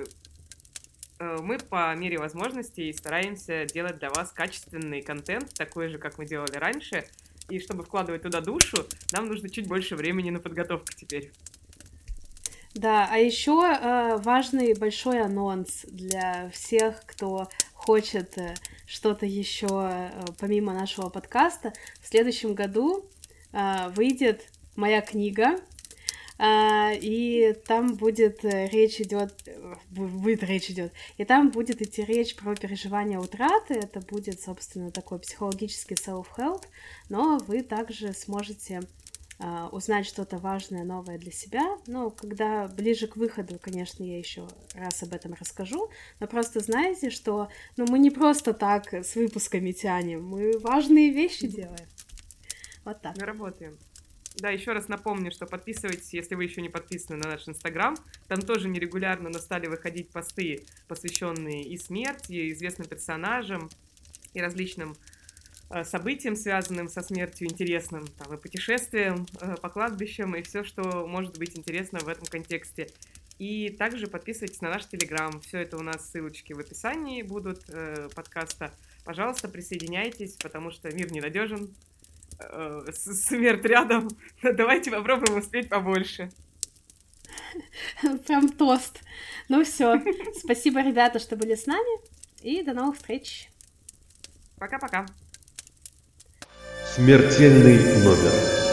[1.19, 6.25] э, мы по мере возможностей стараемся делать для вас качественный контент, такой же, как мы
[6.25, 7.05] делали раньше.
[7.51, 11.31] И чтобы вкладывать туда душу, нам нужно чуть больше времени на подготовку теперь.
[12.75, 17.49] Да, а еще э, важный большой анонс для всех, кто
[17.87, 23.09] хочет э, что-то еще э, помимо нашего подкаста, в следующем году
[23.53, 25.59] э, выйдет моя книга,
[26.39, 29.33] и там будет речь идет,
[29.89, 35.19] будет речь идет, и там будет идти речь про переживание утраты, это будет, собственно, такой
[35.19, 36.63] психологический self-help,
[37.09, 38.83] но вы также сможете
[39.73, 41.77] узнать что-то важное, новое для себя.
[41.87, 45.91] Но когда ближе к выходу, конечно, я еще раз об этом расскажу.
[46.21, 51.47] Но просто знаете, что ну, мы не просто так с выпусками тянем, мы важные вещи
[51.47, 51.89] делаем.
[52.85, 53.17] Вот так.
[53.19, 53.79] Мы работаем.
[54.37, 57.97] Да, еще раз напомню, что подписывайтесь, если вы еще не подписаны на наш Инстаграм.
[58.29, 63.71] Там тоже нерегулярно, но стали выходить посты, посвященные и смерти, и известным персонажам,
[64.35, 64.95] и различным
[65.85, 71.39] событиям, связанным со смертью, интересным, там, и путешествиям э, по кладбищам, и все, что может
[71.39, 72.89] быть интересно в этом контексте.
[73.39, 75.41] И также подписывайтесь на наш Телеграм.
[75.41, 78.73] Все это у нас ссылочки в описании будут э, подкаста.
[79.05, 81.75] Пожалуйста, присоединяйтесь, потому что мир ненадежен.
[82.39, 84.09] Э, смерть рядом.
[84.43, 86.31] Давайте попробуем успеть побольше.
[88.27, 89.01] Прям тост.
[89.49, 90.03] Ну все.
[90.39, 92.01] Спасибо, ребята, что были с нами.
[92.43, 93.51] И до новых встреч.
[94.59, 95.07] Пока-пока.
[96.95, 98.66] Смертельный номер.